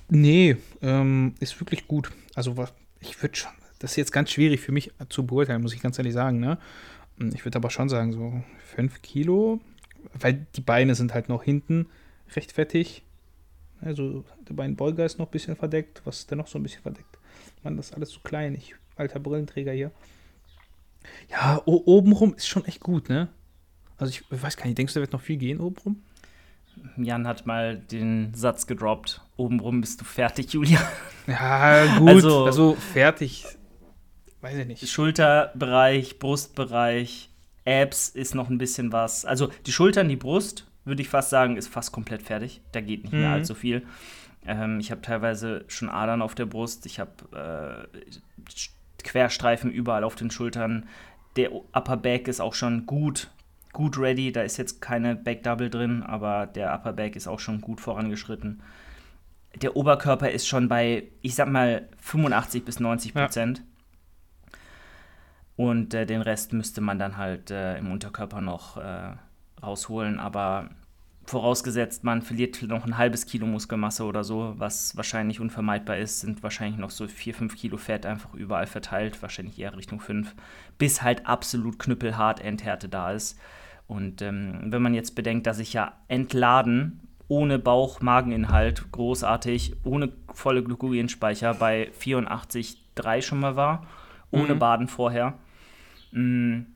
nee, 0.09 0.57
ähm, 0.81 1.35
ist 1.39 1.59
wirklich 1.59 1.87
gut. 1.87 2.11
Also, 2.35 2.55
ich 2.99 3.21
würde 3.21 3.35
schon, 3.35 3.51
das 3.79 3.91
ist 3.91 3.97
jetzt 3.97 4.11
ganz 4.11 4.31
schwierig 4.31 4.61
für 4.61 4.71
mich 4.71 4.91
zu 5.09 5.25
beurteilen, 5.25 5.61
muss 5.61 5.73
ich 5.73 5.81
ganz 5.81 5.97
ehrlich 5.97 6.13
sagen, 6.13 6.39
ne? 6.39 6.57
Ich 7.33 7.45
würde 7.45 7.57
aber 7.57 7.69
schon 7.69 7.89
sagen, 7.89 8.13
so 8.13 8.43
5 8.75 9.01
Kilo, 9.01 9.59
weil 10.13 10.45
die 10.55 10.61
Beine 10.61 10.95
sind 10.95 11.13
halt 11.13 11.29
noch 11.29 11.43
hinten 11.43 11.87
recht 12.35 12.51
fettig. 12.51 13.03
Also, 13.81 14.23
der 14.47 14.53
Beinbeuger 14.53 15.05
ist 15.05 15.19
noch 15.19 15.27
ein 15.27 15.31
bisschen 15.31 15.55
verdeckt. 15.55 16.01
Was 16.05 16.19
ist 16.19 16.31
denn 16.31 16.37
noch 16.37 16.47
so 16.47 16.59
ein 16.59 16.63
bisschen 16.63 16.81
verdeckt? 16.81 17.17
Mann, 17.63 17.77
das 17.77 17.87
ist 17.87 17.93
alles 17.93 18.09
zu 18.09 18.19
klein. 18.21 18.55
Ich, 18.55 18.75
alter 18.95 19.19
Brillenträger 19.19 19.71
hier. 19.71 19.91
Ja, 21.29 21.61
obenrum 21.65 22.33
ist 22.35 22.47
schon 22.47 22.65
echt 22.65 22.81
gut, 22.81 23.09
ne? 23.09 23.29
Also 23.97 24.11
ich 24.11 24.23
weiß 24.29 24.57
gar 24.57 24.65
nicht, 24.65 24.77
denkst 24.77 24.93
du, 24.93 24.99
da 24.99 25.01
wird 25.01 25.13
noch 25.13 25.21
viel 25.21 25.37
gehen 25.37 25.59
obenrum? 25.59 26.01
Jan 26.97 27.27
hat 27.27 27.45
mal 27.45 27.77
den 27.77 28.33
Satz 28.33 28.65
gedroppt. 28.65 29.21
Obenrum 29.37 29.81
bist 29.81 30.01
du 30.01 30.05
fertig, 30.05 30.53
Julia. 30.53 30.79
Ja, 31.27 31.97
gut. 31.99 32.09
Also- 32.09 32.45
Also, 32.45 32.73
fertig. 32.75 33.45
Weiß 34.41 34.57
ich 34.57 34.65
nicht. 34.65 34.89
Schulterbereich, 34.89 36.17
Brustbereich, 36.17 37.29
Abs 37.65 38.09
ist 38.09 38.33
noch 38.33 38.49
ein 38.49 38.57
bisschen 38.57 38.91
was. 38.91 39.23
Also 39.25 39.51
die 39.67 39.71
Schultern, 39.71 40.09
die 40.09 40.15
Brust, 40.15 40.65
würde 40.83 41.03
ich 41.03 41.09
fast 41.09 41.29
sagen, 41.29 41.57
ist 41.57 41.67
fast 41.67 41.91
komplett 41.91 42.23
fertig. 42.23 42.61
Da 42.71 42.81
geht 42.81 43.03
nicht 43.03 43.13
mehr 43.13 43.27
Mhm. 43.27 43.33
allzu 43.35 43.53
viel. 43.53 43.85
Ähm, 44.47 44.79
ich 44.79 44.89
habe 44.89 45.01
teilweise 45.01 45.63
schon 45.67 45.89
Adern 45.89 46.23
auf 46.23 46.33
der 46.33 46.47
Brust. 46.47 46.87
Ich 46.87 46.99
habe 46.99 47.87
äh, 47.95 48.07
Querstreifen 49.03 49.71
überall 49.71 50.03
auf 50.03 50.15
den 50.15 50.31
Schultern. 50.31 50.87
Der 51.35 51.53
Upper 51.53 51.97
Back 51.97 52.27
ist 52.27 52.41
auch 52.41 52.53
schon 52.53 52.85
gut, 52.85 53.29
gut 53.73 53.97
ready. 53.97 54.31
Da 54.31 54.41
ist 54.41 54.57
jetzt 54.57 54.81
keine 54.81 55.15
Back 55.15 55.43
Double 55.43 55.69
drin, 55.69 56.03
aber 56.03 56.45
der 56.47 56.73
Upper 56.73 56.93
Back 56.93 57.15
ist 57.15 57.27
auch 57.27 57.39
schon 57.39 57.61
gut 57.61 57.79
vorangeschritten. 57.81 58.61
Der 59.61 59.75
Oberkörper 59.75 60.29
ist 60.31 60.47
schon 60.47 60.67
bei, 60.69 61.03
ich 61.21 61.35
sag 61.35 61.49
mal, 61.49 61.87
85 61.99 62.63
bis 62.63 62.79
90 62.79 63.13
Ja. 63.13 63.25
Prozent. 63.25 63.63
Und 65.57 65.93
äh, 65.93 66.05
den 66.05 66.21
Rest 66.21 66.53
müsste 66.53 66.81
man 66.81 66.97
dann 66.97 67.17
halt 67.17 67.51
äh, 67.51 67.77
im 67.77 67.91
Unterkörper 67.91 68.41
noch 68.41 68.77
äh, 68.77 69.11
rausholen. 69.61 70.19
Aber 70.19 70.69
vorausgesetzt, 71.25 72.03
man 72.03 72.21
verliert 72.21 72.61
noch 72.63 72.85
ein 72.85 72.97
halbes 72.97 73.25
Kilo 73.25 73.45
Muskelmasse 73.45 74.03
oder 74.03 74.23
so, 74.23 74.53
was 74.57 74.97
wahrscheinlich 74.97 75.39
unvermeidbar 75.39 75.97
ist, 75.97 76.21
sind 76.21 76.43
wahrscheinlich 76.43 76.79
noch 76.79 76.89
so 76.89 77.07
4, 77.07 77.33
5 77.33 77.55
Kilo 77.55 77.77
Fett 77.77 78.05
einfach 78.05 78.33
überall 78.33 78.67
verteilt, 78.67 79.21
wahrscheinlich 79.21 79.57
eher 79.59 79.75
Richtung 79.77 79.99
5, 79.99 80.35
bis 80.77 81.01
halt 81.01 81.27
absolut 81.27 81.79
knüppelhart 81.79 82.41
Endhärte 82.41 82.89
da 82.89 83.11
ist. 83.11 83.39
Und 83.87 84.21
ähm, 84.21 84.59
wenn 84.65 84.81
man 84.81 84.93
jetzt 84.93 85.15
bedenkt, 85.15 85.47
dass 85.47 85.59
ich 85.59 85.73
ja 85.73 85.93
entladen, 86.07 86.99
ohne 87.27 87.59
Bauch-Mageninhalt, 87.59 88.91
großartig, 88.91 89.75
ohne 89.85 90.11
volle 90.33 90.63
Glykogenspeicher 90.63 91.53
bei 91.53 91.89
84,3 91.97 93.21
schon 93.21 93.39
mal 93.39 93.55
war, 93.55 93.87
ohne 94.31 94.55
Mhm. 94.55 94.59
Baden 94.59 94.87
vorher, 94.89 95.37
sind 96.11 96.75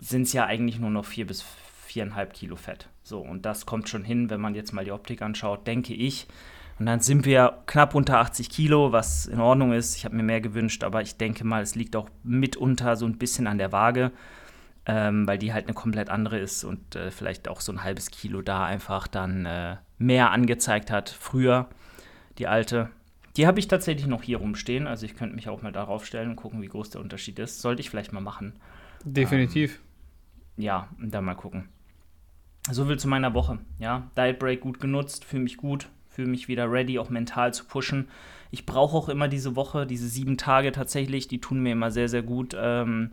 es 0.00 0.34
ja 0.34 0.44
eigentlich 0.44 0.78
nur 0.78 0.90
noch 0.90 1.06
4 1.06 1.26
bis 1.26 1.42
4,5 1.88 2.26
Kilo 2.32 2.56
Fett. 2.56 2.89
So, 3.10 3.18
und 3.18 3.44
das 3.44 3.66
kommt 3.66 3.88
schon 3.88 4.04
hin, 4.04 4.30
wenn 4.30 4.40
man 4.40 4.54
jetzt 4.54 4.72
mal 4.72 4.84
die 4.84 4.92
Optik 4.92 5.20
anschaut, 5.20 5.66
denke 5.66 5.92
ich. 5.94 6.28
Und 6.78 6.86
dann 6.86 7.00
sind 7.00 7.24
wir 7.24 7.58
knapp 7.66 7.96
unter 7.96 8.20
80 8.20 8.48
Kilo, 8.48 8.92
was 8.92 9.26
in 9.26 9.40
Ordnung 9.40 9.72
ist. 9.72 9.96
Ich 9.96 10.04
habe 10.04 10.14
mir 10.14 10.22
mehr 10.22 10.40
gewünscht, 10.40 10.84
aber 10.84 11.02
ich 11.02 11.16
denke 11.16 11.44
mal, 11.44 11.60
es 11.60 11.74
liegt 11.74 11.96
auch 11.96 12.08
mitunter 12.22 12.94
so 12.94 13.06
ein 13.06 13.18
bisschen 13.18 13.48
an 13.48 13.58
der 13.58 13.72
Waage, 13.72 14.12
ähm, 14.86 15.26
weil 15.26 15.38
die 15.38 15.52
halt 15.52 15.66
eine 15.66 15.74
komplett 15.74 16.08
andere 16.08 16.38
ist 16.38 16.62
und 16.62 16.94
äh, 16.94 17.10
vielleicht 17.10 17.48
auch 17.48 17.60
so 17.60 17.72
ein 17.72 17.82
halbes 17.82 18.12
Kilo 18.12 18.42
da 18.42 18.64
einfach 18.64 19.08
dann 19.08 19.44
äh, 19.44 19.78
mehr 19.98 20.30
angezeigt 20.30 20.92
hat. 20.92 21.10
Früher, 21.10 21.68
die 22.38 22.46
alte. 22.46 22.90
Die 23.36 23.48
habe 23.48 23.58
ich 23.58 23.66
tatsächlich 23.66 24.06
noch 24.06 24.22
hier 24.22 24.36
rumstehen, 24.36 24.86
also 24.86 25.04
ich 25.04 25.16
könnte 25.16 25.34
mich 25.34 25.48
auch 25.48 25.62
mal 25.62 25.72
darauf 25.72 26.06
stellen 26.06 26.30
und 26.30 26.36
gucken, 26.36 26.62
wie 26.62 26.68
groß 26.68 26.90
der 26.90 27.00
Unterschied 27.00 27.40
ist. 27.40 27.60
Sollte 27.60 27.80
ich 27.80 27.90
vielleicht 27.90 28.12
mal 28.12 28.20
machen 28.20 28.52
Definitiv. 29.04 29.80
ja, 30.56 30.88
und 31.00 31.12
dann 31.12 31.24
mal 31.24 31.34
gucken. 31.34 31.68
So 32.68 32.84
viel 32.84 32.98
zu 32.98 33.08
meiner 33.08 33.34
Woche. 33.34 33.58
Ja, 33.78 34.10
Diet 34.16 34.38
Break 34.38 34.60
gut 34.60 34.80
genutzt, 34.80 35.24
fühle 35.24 35.44
mich 35.44 35.56
gut, 35.56 35.88
fühle 36.08 36.28
mich 36.28 36.48
wieder 36.48 36.70
ready, 36.70 36.98
auch 36.98 37.08
mental 37.08 37.54
zu 37.54 37.64
pushen. 37.64 38.08
Ich 38.50 38.66
brauche 38.66 38.96
auch 38.96 39.08
immer 39.08 39.28
diese 39.28 39.56
Woche, 39.56 39.86
diese 39.86 40.08
sieben 40.08 40.36
Tage 40.36 40.72
tatsächlich, 40.72 41.28
die 41.28 41.40
tun 41.40 41.62
mir 41.62 41.72
immer 41.72 41.90
sehr, 41.90 42.08
sehr 42.08 42.22
gut. 42.22 42.54
Ähm, 42.58 43.12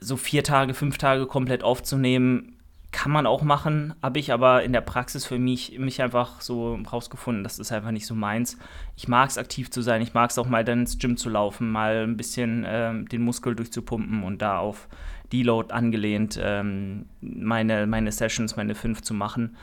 so 0.00 0.16
vier 0.16 0.42
Tage, 0.42 0.72
fünf 0.72 0.98
Tage 0.98 1.26
komplett 1.26 1.62
aufzunehmen, 1.62 2.56
kann 2.92 3.12
man 3.12 3.26
auch 3.26 3.42
machen, 3.42 3.94
habe 4.02 4.18
ich 4.18 4.32
aber 4.32 4.64
in 4.64 4.72
der 4.72 4.80
Praxis 4.80 5.24
für 5.24 5.38
mich, 5.38 5.78
mich 5.78 6.02
einfach 6.02 6.40
so 6.40 6.74
rausgefunden, 6.90 7.44
das 7.44 7.58
ist 7.58 7.70
einfach 7.70 7.92
nicht 7.92 8.06
so 8.06 8.14
meins. 8.14 8.58
Ich 8.96 9.06
mag 9.06 9.30
es 9.30 9.38
aktiv 9.38 9.70
zu 9.70 9.80
sein, 9.80 10.02
ich 10.02 10.12
mag 10.12 10.30
es 10.30 10.38
auch 10.38 10.48
mal 10.48 10.64
dann 10.64 10.80
ins 10.80 10.98
Gym 10.98 11.16
zu 11.16 11.28
laufen, 11.28 11.70
mal 11.70 12.02
ein 12.02 12.16
bisschen 12.16 12.64
ähm, 12.66 13.08
den 13.08 13.22
Muskel 13.22 13.54
durchzupumpen 13.54 14.24
und 14.24 14.42
da 14.42 14.58
auf 14.58 14.88
Deload 15.32 15.72
angelehnt 15.72 16.38
ähm, 16.42 17.06
meine, 17.20 17.86
meine 17.86 18.12
Sessions, 18.12 18.56
meine 18.56 18.74
fünf 18.74 19.02
zu 19.02 19.14
machen. 19.14 19.56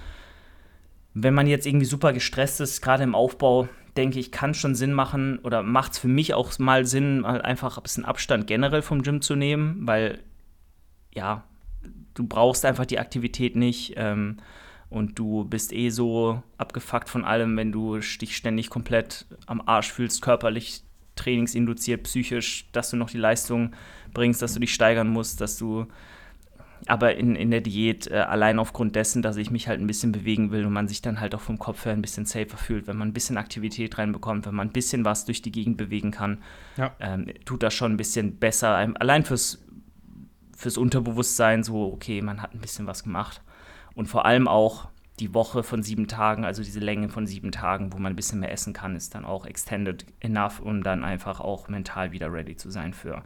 Wenn 1.13 1.33
man 1.33 1.47
jetzt 1.47 1.65
irgendwie 1.65 1.85
super 1.85 2.13
gestresst 2.13 2.61
ist, 2.61 2.81
gerade 2.81 3.03
im 3.03 3.15
Aufbau, 3.15 3.67
denke 3.97 4.19
ich, 4.19 4.31
kann 4.31 4.53
schon 4.53 4.75
Sinn 4.75 4.93
machen 4.93 5.39
oder 5.39 5.63
macht 5.63 5.93
es 5.93 5.99
für 5.99 6.07
mich 6.07 6.33
auch 6.33 6.57
mal 6.59 6.85
Sinn, 6.85 7.21
mal 7.21 7.41
einfach 7.41 7.77
ein 7.77 7.83
bisschen 7.83 8.05
Abstand 8.05 8.47
generell 8.47 8.81
vom 8.81 9.01
Gym 9.01 9.21
zu 9.21 9.35
nehmen, 9.35 9.87
weil 9.87 10.19
ja, 11.13 11.43
du 12.13 12.25
brauchst 12.25 12.65
einfach 12.65 12.85
die 12.85 12.99
Aktivität 12.99 13.55
nicht 13.55 13.93
ähm, 13.97 14.37
und 14.89 15.17
du 15.19 15.43
bist 15.43 15.73
eh 15.73 15.89
so 15.89 16.41
abgefuckt 16.57 17.09
von 17.09 17.25
allem, 17.25 17.57
wenn 17.57 17.71
du 17.71 17.97
dich 17.97 18.37
ständig 18.37 18.69
komplett 18.69 19.25
am 19.47 19.61
Arsch 19.65 19.91
fühlst, 19.91 20.21
körperlich, 20.21 20.83
trainingsinduziert, 21.27 22.03
psychisch, 22.03 22.65
dass 22.71 22.89
du 22.89 22.97
noch 22.97 23.09
die 23.09 23.17
Leistung 23.17 23.73
bringst, 24.13 24.41
dass 24.41 24.53
du 24.53 24.59
dich 24.59 24.73
steigern 24.73 25.09
musst, 25.09 25.41
dass 25.41 25.57
du 25.57 25.85
aber 26.85 27.15
in, 27.15 27.35
in 27.35 27.51
der 27.51 27.59
Diät 27.59 28.07
äh, 28.07 28.15
allein 28.19 28.59
aufgrund 28.59 28.95
dessen, 28.95 29.21
dass 29.21 29.35
ich 29.35 29.51
mich 29.51 29.67
halt 29.67 29.81
ein 29.81 29.87
bisschen 29.87 30.11
bewegen 30.13 30.51
will 30.51 30.65
und 30.65 30.71
man 30.71 30.87
sich 30.87 31.01
dann 31.01 31.19
halt 31.19 31.35
auch 31.35 31.41
vom 31.41 31.57
Kopf 31.59 31.83
her 31.85 31.91
ein 31.91 32.01
bisschen 32.01 32.25
safer 32.25 32.55
fühlt, 32.55 32.87
wenn 32.87 32.95
man 32.97 33.09
ein 33.09 33.13
bisschen 33.13 33.35
Aktivität 33.37 33.97
reinbekommt, 33.97 34.45
wenn 34.45 34.55
man 34.55 34.67
ein 34.69 34.73
bisschen 34.73 35.03
was 35.03 35.25
durch 35.25 35.41
die 35.41 35.51
Gegend 35.51 35.75
bewegen 35.77 36.11
kann, 36.11 36.37
Ja. 36.77 36.95
ähm, 36.99 37.27
tut 37.45 37.63
das 37.63 37.73
schon 37.73 37.91
ein 37.93 37.97
bisschen 37.97 38.37
besser. 38.37 38.75
Allein 38.99 39.25
fürs, 39.25 39.59
fürs 40.55 40.77
Unterbewusstsein 40.77 41.63
so, 41.63 41.91
okay, 41.91 42.21
man 42.21 42.41
hat 42.41 42.53
ein 42.53 42.61
bisschen 42.61 42.87
was 42.87 43.03
gemacht. 43.03 43.41
Und 43.95 44.05
vor 44.07 44.25
allem 44.25 44.47
auch 44.47 44.87
die 45.19 45.33
Woche 45.33 45.63
von 45.63 45.81
sieben 45.81 46.07
Tagen, 46.07 46.45
also 46.45 46.63
diese 46.63 46.79
Länge 46.79 47.09
von 47.09 47.25
sieben 47.25 47.51
Tagen, 47.51 47.91
wo 47.91 47.97
man 47.97 48.13
ein 48.13 48.15
bisschen 48.15 48.39
mehr 48.39 48.51
essen 48.51 48.73
kann, 48.73 48.95
ist 48.95 49.15
dann 49.15 49.25
auch 49.25 49.45
extended 49.45 50.05
enough, 50.19 50.59
um 50.59 50.83
dann 50.83 51.03
einfach 51.03 51.39
auch 51.39 51.69
mental 51.69 52.11
wieder 52.11 52.31
ready 52.31 52.55
zu 52.55 52.69
sein 52.69 52.93
für 52.93 53.23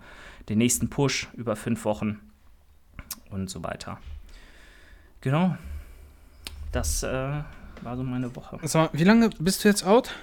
den 0.47 0.58
nächsten 0.58 0.89
Push 0.89 1.27
über 1.34 1.56
fünf 1.56 1.84
Wochen 1.84 2.19
und 3.30 3.49
so 3.49 3.63
weiter. 3.63 3.99
Genau. 5.19 5.58
Das 6.71 7.04
äh, 7.04 7.10
war 7.10 7.97
so 7.97 8.04
meine 8.04 8.34
Woche. 8.36 8.58
Mal, 8.73 8.89
wie 8.93 9.04
lange 9.04 9.30
bist 9.39 9.63
du 9.63 9.67
jetzt 9.67 9.86
out? 9.86 10.13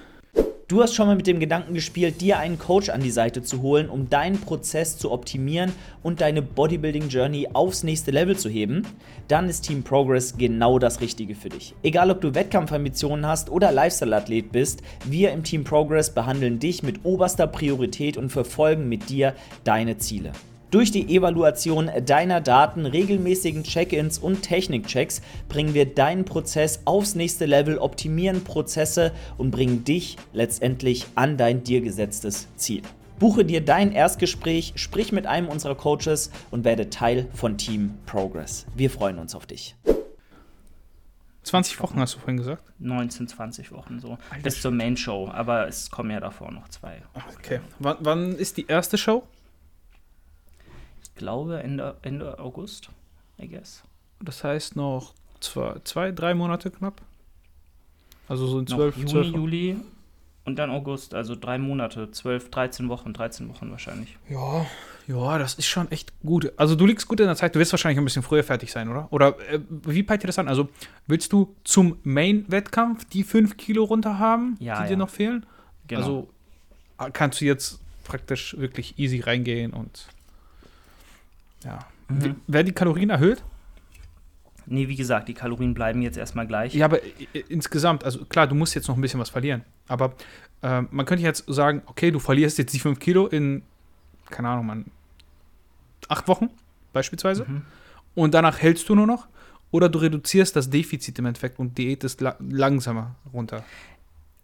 Du 0.69 0.83
hast 0.83 0.95
schon 0.95 1.07
mal 1.07 1.17
mit 1.17 1.27
dem 1.27 1.41
Gedanken 1.41 1.73
gespielt, 1.73 2.21
dir 2.21 2.39
einen 2.39 2.59
Coach 2.59 2.91
an 2.91 3.01
die 3.01 3.11
Seite 3.11 3.43
zu 3.43 3.63
holen, 3.63 3.89
um 3.89 4.11
deinen 4.11 4.39
Prozess 4.39 4.99
zu 4.99 5.11
optimieren 5.11 5.73
und 6.03 6.21
deine 6.21 6.43
Bodybuilding 6.43 7.09
Journey 7.09 7.49
aufs 7.55 7.85
nächste 7.85 8.11
Level 8.11 8.37
zu 8.37 8.51
heben? 8.51 8.83
Dann 9.29 9.49
ist 9.49 9.63
Team 9.63 9.83
Progress 9.83 10.37
genau 10.37 10.79
das 10.79 11.01
Richtige 11.01 11.35
für 11.35 11.49
dich. 11.49 11.75
Egal 11.83 12.11
ob 12.11 12.21
du 12.21 12.35
Wettkampfambitionen 12.35 13.25
hast 13.25 13.49
oder 13.49 13.73
Lifestyle-Athlet 13.73 14.53
bist, 14.53 14.83
wir 15.07 15.33
im 15.33 15.43
Team 15.43 15.65
Progress 15.65 16.13
behandeln 16.13 16.59
dich 16.59 16.83
mit 16.83 17.03
oberster 17.03 17.47
Priorität 17.47 18.19
und 18.19 18.29
verfolgen 18.29 18.91
mit 18.91 19.09
dir 19.09 19.33
deine 19.65 19.97
Ziele. 19.97 20.33
Durch 20.71 20.91
die 20.91 21.17
Evaluation 21.17 21.91
deiner 22.05 22.43
Daten, 22.43 22.85
regelmäßigen 22.85 23.65
Check-ins 23.65 24.19
und 24.19 24.43
Technikchecks 24.43 25.23
bringen 25.49 25.73
wir 25.73 25.87
deinen 25.87 26.27
Prozess 26.27 26.83
aufs 26.85 27.15
nächste 27.15 27.47
Level, 27.47 27.79
optimieren 27.79 28.45
Prozesse 28.45 29.13
und 29.39 29.51
bringen 29.51 29.85
dich 29.85 30.19
letztendlich 30.35 31.07
an 31.15 31.39
dein 31.39 31.65
dir 31.65 31.81
gesetztes 31.81 32.49
Ziel. 32.57 32.83
Buche 33.19 33.47
dir 33.47 33.65
dein 33.65 33.93
Erstgespräch, 33.93 34.75
sprich 34.77 35.11
mit 35.11 35.27
einem 35.27 35.49
unserer 35.49 35.75
Coaches 35.75 36.31
und 36.51 36.65
werde 36.65 36.91
Teil 36.91 37.29
von 37.33 37.57
Team 37.57 37.95
Progress. 38.05 38.67
Wir 38.77 38.91
freuen 38.91 39.19
uns 39.19 39.35
auf 39.35 39.47
dich. 39.47 39.75
20 41.45 41.81
Wochen 41.81 41.99
hast 41.99 42.15
du 42.15 42.19
vorhin 42.19 42.37
gesagt. 42.37 42.63
19, 42.79 43.27
20 43.27 43.73
Wochen 43.73 44.01
so. 44.01 44.19
Alter 44.29 44.43
Bis 44.43 44.61
zur 44.61 44.71
Main 44.71 44.99
Show, 44.99 45.31
aber 45.33 45.67
es 45.67 45.91
kommen 45.91 46.11
ja 46.11 46.21
davor 46.21 46.53
noch 46.53 46.69
zwei. 46.69 47.01
Okay. 47.39 47.61
Wann, 47.79 47.97
wann 48.01 48.33
ist 48.35 48.59
die 48.59 48.67
erste 48.67 48.99
Show? 48.99 49.27
Glaube 51.19 51.63
Ende, 51.63 51.97
Ende 52.03 52.39
August, 52.39 52.89
I 53.39 53.49
guess. 53.49 53.83
Das 54.21 54.43
heißt 54.43 54.75
noch 54.77 55.13
zwei, 55.41 55.77
zwei 55.85 56.13
drei 56.13 56.35
Monate 56.35 56.71
knapp. 56.71 57.03
Also 58.29 58.47
so 58.47 58.59
in 58.59 58.67
12, 58.67 58.97
Juni, 58.97 59.11
12 59.11 59.27
Juli 59.29 59.77
und 60.45 60.57
dann 60.57 60.71
August, 60.71 61.15
also 61.15 61.35
drei 61.35 61.59
Monate, 61.59 62.11
12, 62.11 62.51
13 62.51 62.89
Wochen, 62.89 63.13
13 63.13 63.49
Wochen 63.49 63.71
wahrscheinlich. 63.71 64.17
Ja, 64.31 64.65
ja, 65.07 65.39
das 65.39 65.55
ist 65.55 65.67
schon 65.67 65.91
echt 65.91 66.13
gut. 66.21 66.53
Also 66.57 66.75
du 66.75 66.87
liegst 66.87 67.07
gut 67.09 67.21
in 67.21 67.27
der 67.27 67.37
Zeit, 67.37 67.55
du 67.55 67.59
wirst 67.59 67.73
wahrscheinlich 67.73 67.99
ein 67.99 68.05
bisschen 68.05 68.23
früher 68.23 68.45
fertig 68.45 68.71
sein, 68.73 68.89
oder? 68.89 69.09
Oder 69.11 69.39
äh, 69.51 69.61
wie 69.69 70.03
peilt 70.03 70.23
dir 70.23 70.27
das 70.27 70.39
an? 70.39 70.49
Also 70.49 70.69
willst 71.07 71.33
du 71.33 71.55
zum 71.65 71.99
Main-Wettkampf 72.03 73.05
die 73.07 73.25
5 73.25 73.57
Kilo 73.57 73.85
runter 73.85 74.19
haben, 74.19 74.57
Ja, 74.61 74.81
die 74.81 74.85
dir 74.89 74.91
ja. 74.93 74.97
noch 74.97 75.11
fehlen? 75.11 75.47
Genau. 75.87 76.01
Also 76.01 76.29
äh, 76.99 77.11
kannst 77.11 77.41
du 77.41 77.45
jetzt 77.45 77.81
praktisch 78.05 78.57
wirklich 78.59 78.99
easy 78.99 79.21
reingehen 79.21 79.73
und 79.73 80.09
ja. 81.65 81.79
Mhm. 82.09 82.37
Werden 82.47 82.67
die 82.67 82.73
Kalorien 82.73 83.11
erhöht? 83.11 83.43
Nee, 84.71 84.89
wie 84.89 84.97
gesagt, 84.97 85.29
die 85.29 85.35
Kalorien 85.35 85.73
bleiben 85.73 86.03
jetzt 86.03 86.19
erstmal 86.19 86.47
gleich. 86.47 86.75
Ja, 86.75 86.85
aber 86.85 86.99
insgesamt, 87.49 88.05
also 88.05 88.25
klar, 88.27 88.47
du 88.47 88.55
musst 88.55 88.75
jetzt 88.75 88.87
noch 88.89 88.97
ein 88.97 89.01
bisschen 89.01 89.21
was 89.21 89.31
verlieren. 89.31 89.65
Aber 89.87 90.13
ähm, 90.63 90.89
man 90.91 91.07
könnte 91.07 91.25
jetzt 91.25 91.45
sagen, 91.47 91.83
okay, 91.87 92.11
du 92.11 92.19
verlierst 92.19 92.59
jetzt 92.59 92.75
die 92.75 92.79
5 92.79 92.99
Kilo 92.99 93.27
in, 93.27 93.63
keine 94.29 94.49
Ahnung, 94.49 94.67
man, 94.67 94.85
acht 96.09 96.29
Wochen 96.29 96.51
beispielsweise. 96.93 97.45
Mhm. 97.49 97.63
Und 98.15 98.35
danach 98.35 98.61
hältst 98.61 98.89
du 98.89 98.95
nur 98.95 99.07
noch. 99.07 99.27
Oder 99.71 99.89
du 99.89 99.99
reduzierst 99.99 100.57
das 100.57 100.71
Defizit 100.71 101.19
im 101.19 101.27
Endeffekt 101.27 101.59
und 101.59 101.77
diätest 101.77 102.21
la 102.21 102.37
langsamer 102.41 103.17
runter. 103.33 103.65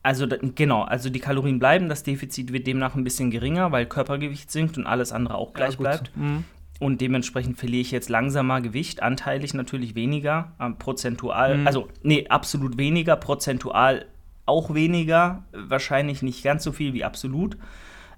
Also 0.02 0.26
genau, 0.54 0.82
also 0.82 1.08
die 1.08 1.18
Kalorien 1.18 1.58
bleiben, 1.58 1.88
das 1.88 2.02
Defizit 2.02 2.52
wird 2.52 2.66
demnach 2.66 2.94
ein 2.94 3.04
bisschen 3.04 3.30
geringer, 3.30 3.72
weil 3.72 3.86
Körpergewicht 3.86 4.50
sinkt 4.50 4.76
und 4.76 4.86
alles 4.86 5.12
andere 5.12 5.36
auch 5.36 5.54
gleich 5.54 5.72
Ja, 5.72 5.78
bleibt. 5.78 6.14
Mhm. 6.14 6.44
Und 6.80 7.00
dementsprechend 7.00 7.56
verliere 7.56 7.80
ich 7.82 7.90
jetzt 7.92 8.08
langsamer 8.08 8.60
Gewicht, 8.60 9.02
anteilig 9.02 9.54
natürlich 9.54 9.94
weniger, 9.94 10.52
ähm, 10.60 10.76
prozentual, 10.76 11.58
Mhm. 11.58 11.66
also 11.66 11.88
nee, 12.02 12.26
absolut 12.28 12.76
weniger, 12.78 13.16
prozentual 13.16 14.06
auch 14.46 14.74
weniger, 14.74 15.44
wahrscheinlich 15.52 16.20
nicht 16.22 16.42
ganz 16.42 16.64
so 16.64 16.72
viel 16.72 16.92
wie 16.92 17.04
absolut. 17.04 17.56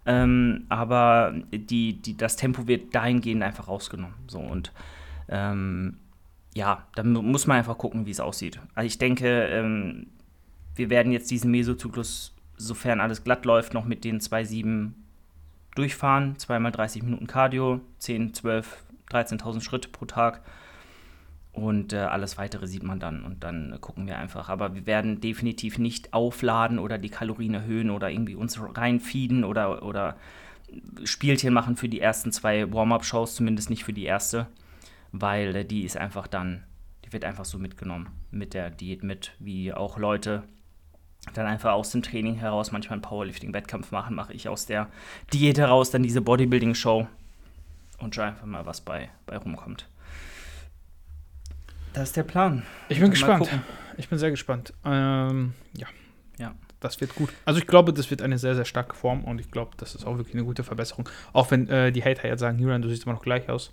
Ähm, 0.07 0.65
aber 0.69 1.35
die, 1.53 2.01
die, 2.01 2.17
das 2.17 2.37
Tempo 2.37 2.67
wird 2.67 2.95
dahingehend 2.95 3.43
einfach 3.43 3.69
rausgenommen. 3.69 4.15
So 4.27 4.39
und 4.41 4.73
ähm, 5.29 5.99
ja, 6.55 6.87
dann 6.95 7.13
mu- 7.13 7.23
muss 7.23 7.47
man 7.47 7.59
einfach 7.59 7.77
gucken, 7.77 8.07
wie 8.07 8.11
es 8.13 8.21
aussieht. 8.21 8.61
Also 8.75 8.87
ich 8.87 8.99
denke, 8.99 9.29
ähm, 9.49 10.07
wir 10.75 10.91
werden 10.91 11.13
jetzt 11.13 11.31
diesen 11.31 11.51
Mesozyklus, 11.51 12.35
sofern 12.57 13.01
alles 13.01 13.23
glatt 13.25 13.45
läuft, 13.45 13.75
noch 13.75 13.85
mit 13.85 14.05
den 14.05 14.21
2,7 14.21 14.93
durchfahren. 15.79 16.39
Zweimal 16.39 16.73
30 16.73 17.03
Minuten 17.03 17.27
Cardio, 17.27 17.81
10, 17.99 18.35
12, 18.35 18.85
13.000 19.11 19.61
Schritte 19.61 19.89
pro 19.89 20.05
Tag. 20.07 20.43
Und 21.53 21.95
äh, 21.95 21.99
alles 21.99 22.37
weitere 22.37 22.67
sieht 22.67 22.83
man 22.83 23.01
dann 23.01 23.25
und 23.25 23.43
dann 23.43 23.73
äh, 23.73 23.79
gucken 23.79 24.07
wir 24.07 24.19
einfach. 24.19 24.51
Aber 24.51 24.75
wir 24.75 24.87
werden 24.87 25.23
definitiv 25.23 25.79
nicht 25.79 26.13
aufladen 26.13 26.79
oder 26.79 26.99
die 26.99 27.09
Kalorien 27.09 27.55
erhöhen 27.55 27.91
oder 27.91 28.11
irgendwie 28.11 28.35
uns 28.35 28.61
reinfeeden 28.61 29.43
oder, 29.43 29.83
oder 29.83 30.17
Spielchen 31.05 31.55
machen 31.55 31.77
für 31.77 31.89
die 31.89 32.01
ersten 32.01 32.31
zwei 32.31 32.71
Warm-Up-Shows, 32.73 33.37
zumindest 33.37 33.71
nicht 33.71 33.85
für 33.85 33.95
die 33.95 34.05
erste, 34.05 34.49
weil 35.13 35.57
äh, 35.57 35.65
die 35.65 35.85
ist 35.85 35.97
einfach 35.97 36.27
dann, 36.27 36.65
die 37.07 37.13
wird 37.15 37.25
einfach 37.25 37.47
so 37.47 37.59
mitgenommen 37.59 38.09
mit 38.31 38.53
der 38.53 38.71
Diät 38.71 39.03
mit, 39.03 39.33
wie 39.39 39.73
auch 39.73 39.99
Leute 39.99 40.43
dann 41.35 41.47
einfach 41.47 41.73
aus 41.73 41.91
dem 41.91 42.03
Training 42.03 42.37
heraus 42.37 42.73
manchmal 42.73 42.95
einen 42.95 43.03
Powerlifting-Wettkampf 43.03 43.91
machen, 43.91 44.15
mache 44.15 44.33
ich 44.33 44.49
aus 44.49 44.67
der 44.67 44.89
Diät 45.33 45.59
heraus 45.59 45.91
dann 45.91 46.03
diese 46.03 46.21
Bodybuilding-Show 46.21 47.07
und 47.99 48.15
schau 48.15 48.23
einfach 48.23 48.47
mal, 48.47 48.67
was 48.67 48.81
bei, 48.81 49.11
bei 49.27 49.37
rumkommt. 49.37 49.89
Das 51.93 52.11
ist 52.11 52.17
der 52.17 52.25
Plan. 52.25 52.63
Ich 52.89 53.01
bin 53.01 53.11
gespannt. 53.11 53.49
Ich 53.97 54.09
bin 54.09 54.19
sehr 54.19 54.31
gespannt. 54.31 54.75
Ähm, 54.85 55.55
ja. 55.75 55.87
Ja. 56.39 56.55
Das 56.81 57.01
wird 57.01 57.15
gut. 57.15 57.31
Also 57.47 57.59
ich 57.59 57.67
glaube, 57.67 57.95
das 57.95 58.11
wird 58.11 58.21
eine 58.21 58.37
sehr, 58.37 58.55
sehr 58.55 58.67
starke 58.67 58.95
Form 58.95 59.25
und 59.25 59.41
ich 59.41 59.51
glaube, 59.51 59.71
das 59.79 59.95
ist 59.95 60.05
auch 60.05 60.19
wirklich 60.19 60.35
eine 60.35 60.45
gute 60.45 60.63
Verbesserung. 60.63 61.09
Auch 61.33 61.51
wenn 61.51 61.69
äh, 61.69 61.91
die 61.91 62.05
Hater 62.05 62.29
jetzt 62.29 62.41
sagen, 62.41 62.59
Julian, 62.59 62.83
du 62.83 62.89
siehst 62.91 63.05
immer 63.05 63.15
noch 63.15 63.23
gleich 63.23 63.49
aus. 63.49 63.73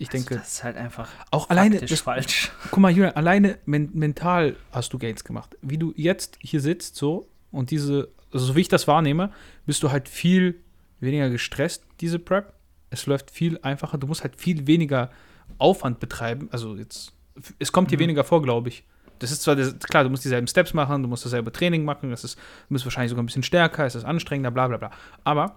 Ich 0.00 0.08
denke, 0.08 0.30
also 0.34 0.40
das 0.42 0.52
ist 0.54 0.64
halt 0.64 0.76
einfach 0.76 1.08
auch 1.30 1.50
alleine, 1.50 1.78
das, 1.78 2.00
falsch. 2.00 2.50
guck 2.70 2.78
mal, 2.78 2.90
Julian, 2.90 3.14
alleine 3.14 3.58
men 3.66 3.90
mental 3.92 4.56
hast 4.72 4.92
du 4.92 4.98
Gains 4.98 5.24
gemacht. 5.24 5.56
Wie 5.60 5.76
du 5.76 5.92
jetzt 5.94 6.38
hier 6.40 6.60
sitzt 6.60 6.96
so 6.96 7.28
und 7.52 7.70
diese, 7.70 8.08
also 8.32 8.46
so 8.46 8.56
wie 8.56 8.62
ich 8.62 8.68
das 8.68 8.88
wahrnehme, 8.88 9.30
bist 9.66 9.82
du 9.82 9.90
halt 9.90 10.08
viel 10.08 10.60
weniger 11.00 11.28
gestresst, 11.28 11.84
diese 12.00 12.18
Prep. 12.18 12.54
Es 12.88 13.04
läuft 13.06 13.30
viel 13.30 13.58
einfacher. 13.62 13.98
Du 13.98 14.06
musst 14.06 14.22
halt 14.22 14.36
viel 14.36 14.66
weniger 14.66 15.10
Aufwand 15.58 16.00
betreiben. 16.00 16.48
Also 16.50 16.76
jetzt, 16.76 17.12
es 17.58 17.70
kommt 17.70 17.90
dir 17.90 17.96
Mhm. 17.96 18.00
weniger 18.02 18.24
vor, 18.24 18.40
glaube 18.42 18.70
ich. 18.70 18.84
Das 19.18 19.30
ist 19.30 19.42
zwar, 19.42 19.54
das, 19.54 19.78
klar, 19.80 20.02
du 20.04 20.08
musst 20.08 20.24
dieselben 20.24 20.46
Steps 20.46 20.72
machen, 20.72 21.02
du 21.02 21.08
musst 21.10 21.26
dasselbe 21.26 21.52
Training 21.52 21.84
machen, 21.84 22.08
das 22.10 22.24
ist, 22.24 22.36
du 22.36 22.72
bist 22.74 22.86
wahrscheinlich 22.86 23.10
sogar 23.10 23.22
ein 23.22 23.26
bisschen 23.26 23.42
stärker, 23.42 23.84
es 23.84 23.94
ist 23.94 24.04
anstrengender, 24.04 24.50
bla 24.50 24.66
bla 24.66 24.78
bla. 24.78 24.90
Aber 25.24 25.56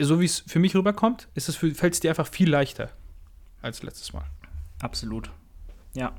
so 0.00 0.20
wie 0.20 0.24
es 0.24 0.42
für 0.46 0.58
mich 0.58 0.74
rüberkommt, 0.74 1.28
ist 1.34 1.50
es 1.50 1.56
fällt 1.56 1.92
es 1.92 2.00
dir 2.00 2.10
einfach 2.10 2.26
viel 2.26 2.48
leichter 2.48 2.88
als 3.62 3.82
letztes 3.82 4.12
Mal. 4.12 4.24
Absolut. 4.80 5.30
Ja. 5.94 6.12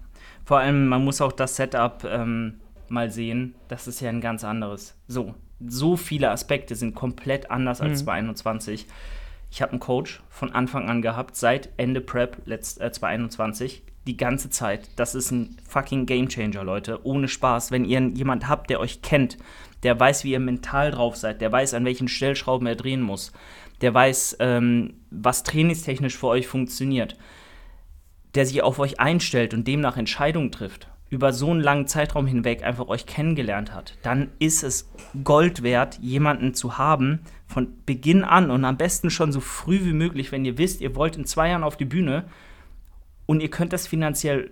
Vor 0.45 0.59
allem, 0.59 0.87
man 0.87 1.03
muss 1.03 1.21
auch 1.21 1.31
das 1.31 1.55
Setup 1.55 2.03
ähm, 2.05 2.59
mal 2.89 3.09
sehen. 3.09 3.55
Das 3.67 3.87
ist 3.87 3.99
ja 4.01 4.09
ein 4.09 4.21
ganz 4.21 4.43
anderes. 4.43 4.95
So, 5.07 5.35
so 5.65 5.95
viele 5.97 6.29
Aspekte 6.31 6.75
sind 6.75 6.95
komplett 6.95 7.49
anders 7.51 7.81
als 7.81 8.01
Mhm. 8.01 8.05
2021. 8.05 8.87
Ich 9.51 9.61
habe 9.61 9.71
einen 9.73 9.79
Coach 9.79 10.21
von 10.29 10.51
Anfang 10.51 10.89
an 10.89 11.01
gehabt, 11.01 11.35
seit 11.35 11.69
Ende 11.77 12.01
Prep 12.01 12.37
letzt, 12.45 12.81
äh, 12.81 12.91
2021. 12.91 13.83
Die 14.05 14.17
ganze 14.17 14.49
Zeit. 14.49 14.89
Das 14.97 15.15
ist 15.15 15.31
ein 15.31 15.55
fucking 15.67 16.05
Gamechanger, 16.05 16.63
Leute. 16.63 17.05
Ohne 17.05 17.27
Spaß. 17.29 17.71
Wenn 17.71 17.85
ihr 17.85 18.01
jemand 18.01 18.49
habt, 18.49 18.69
der 18.69 18.79
euch 18.81 19.01
kennt, 19.01 19.37
der 19.83 19.97
weiß, 19.97 20.23
wie 20.25 20.31
ihr 20.31 20.39
mental 20.41 20.91
drauf 20.91 21.15
seid, 21.15 21.39
der 21.39 21.51
weiß, 21.51 21.73
an 21.73 21.85
welchen 21.85 22.07
Stellschrauben 22.09 22.67
er 22.67 22.75
drehen 22.75 23.01
muss, 23.01 23.31
der 23.83 23.93
weiß, 23.93 24.37
ähm, 24.39 24.93
was 25.11 25.43
trainingstechnisch 25.43 26.17
für 26.17 26.27
euch 26.27 26.47
funktioniert, 26.47 27.17
der 28.33 28.45
sich 28.45 28.63
auf 28.63 28.79
euch 28.79 28.99
einstellt 28.99 29.53
und 29.53 29.67
demnach 29.67 29.97
Entscheidungen 29.97 30.51
trifft, 30.51 30.87
über 31.09 31.33
so 31.33 31.51
einen 31.51 31.59
langen 31.59 31.85
Zeitraum 31.85 32.25
hinweg 32.25 32.63
einfach 32.63 32.87
euch 32.87 33.05
kennengelernt 33.05 33.73
hat, 33.73 33.97
dann 34.01 34.29
ist 34.39 34.63
es 34.63 34.89
Gold 35.25 35.63
wert, 35.63 35.99
jemanden 36.01 36.53
zu 36.53 36.77
haben 36.77 37.19
von 37.45 37.73
Beginn 37.85 38.23
an 38.23 38.51
und 38.51 38.63
am 38.63 38.77
besten 38.77 39.09
schon 39.09 39.33
so 39.33 39.41
früh 39.41 39.81
wie 39.83 39.93
möglich, 39.93 40.31
wenn 40.31 40.45
ihr 40.45 40.57
wisst, 40.57 40.79
ihr 40.79 40.95
wollt 40.95 41.17
in 41.17 41.25
zwei 41.25 41.49
Jahren 41.49 41.63
auf 41.63 41.75
die 41.75 41.85
Bühne 41.85 42.23
und 43.25 43.41
ihr 43.41 43.49
könnt 43.49 43.73
das 43.73 43.85
finanziell 43.85 44.51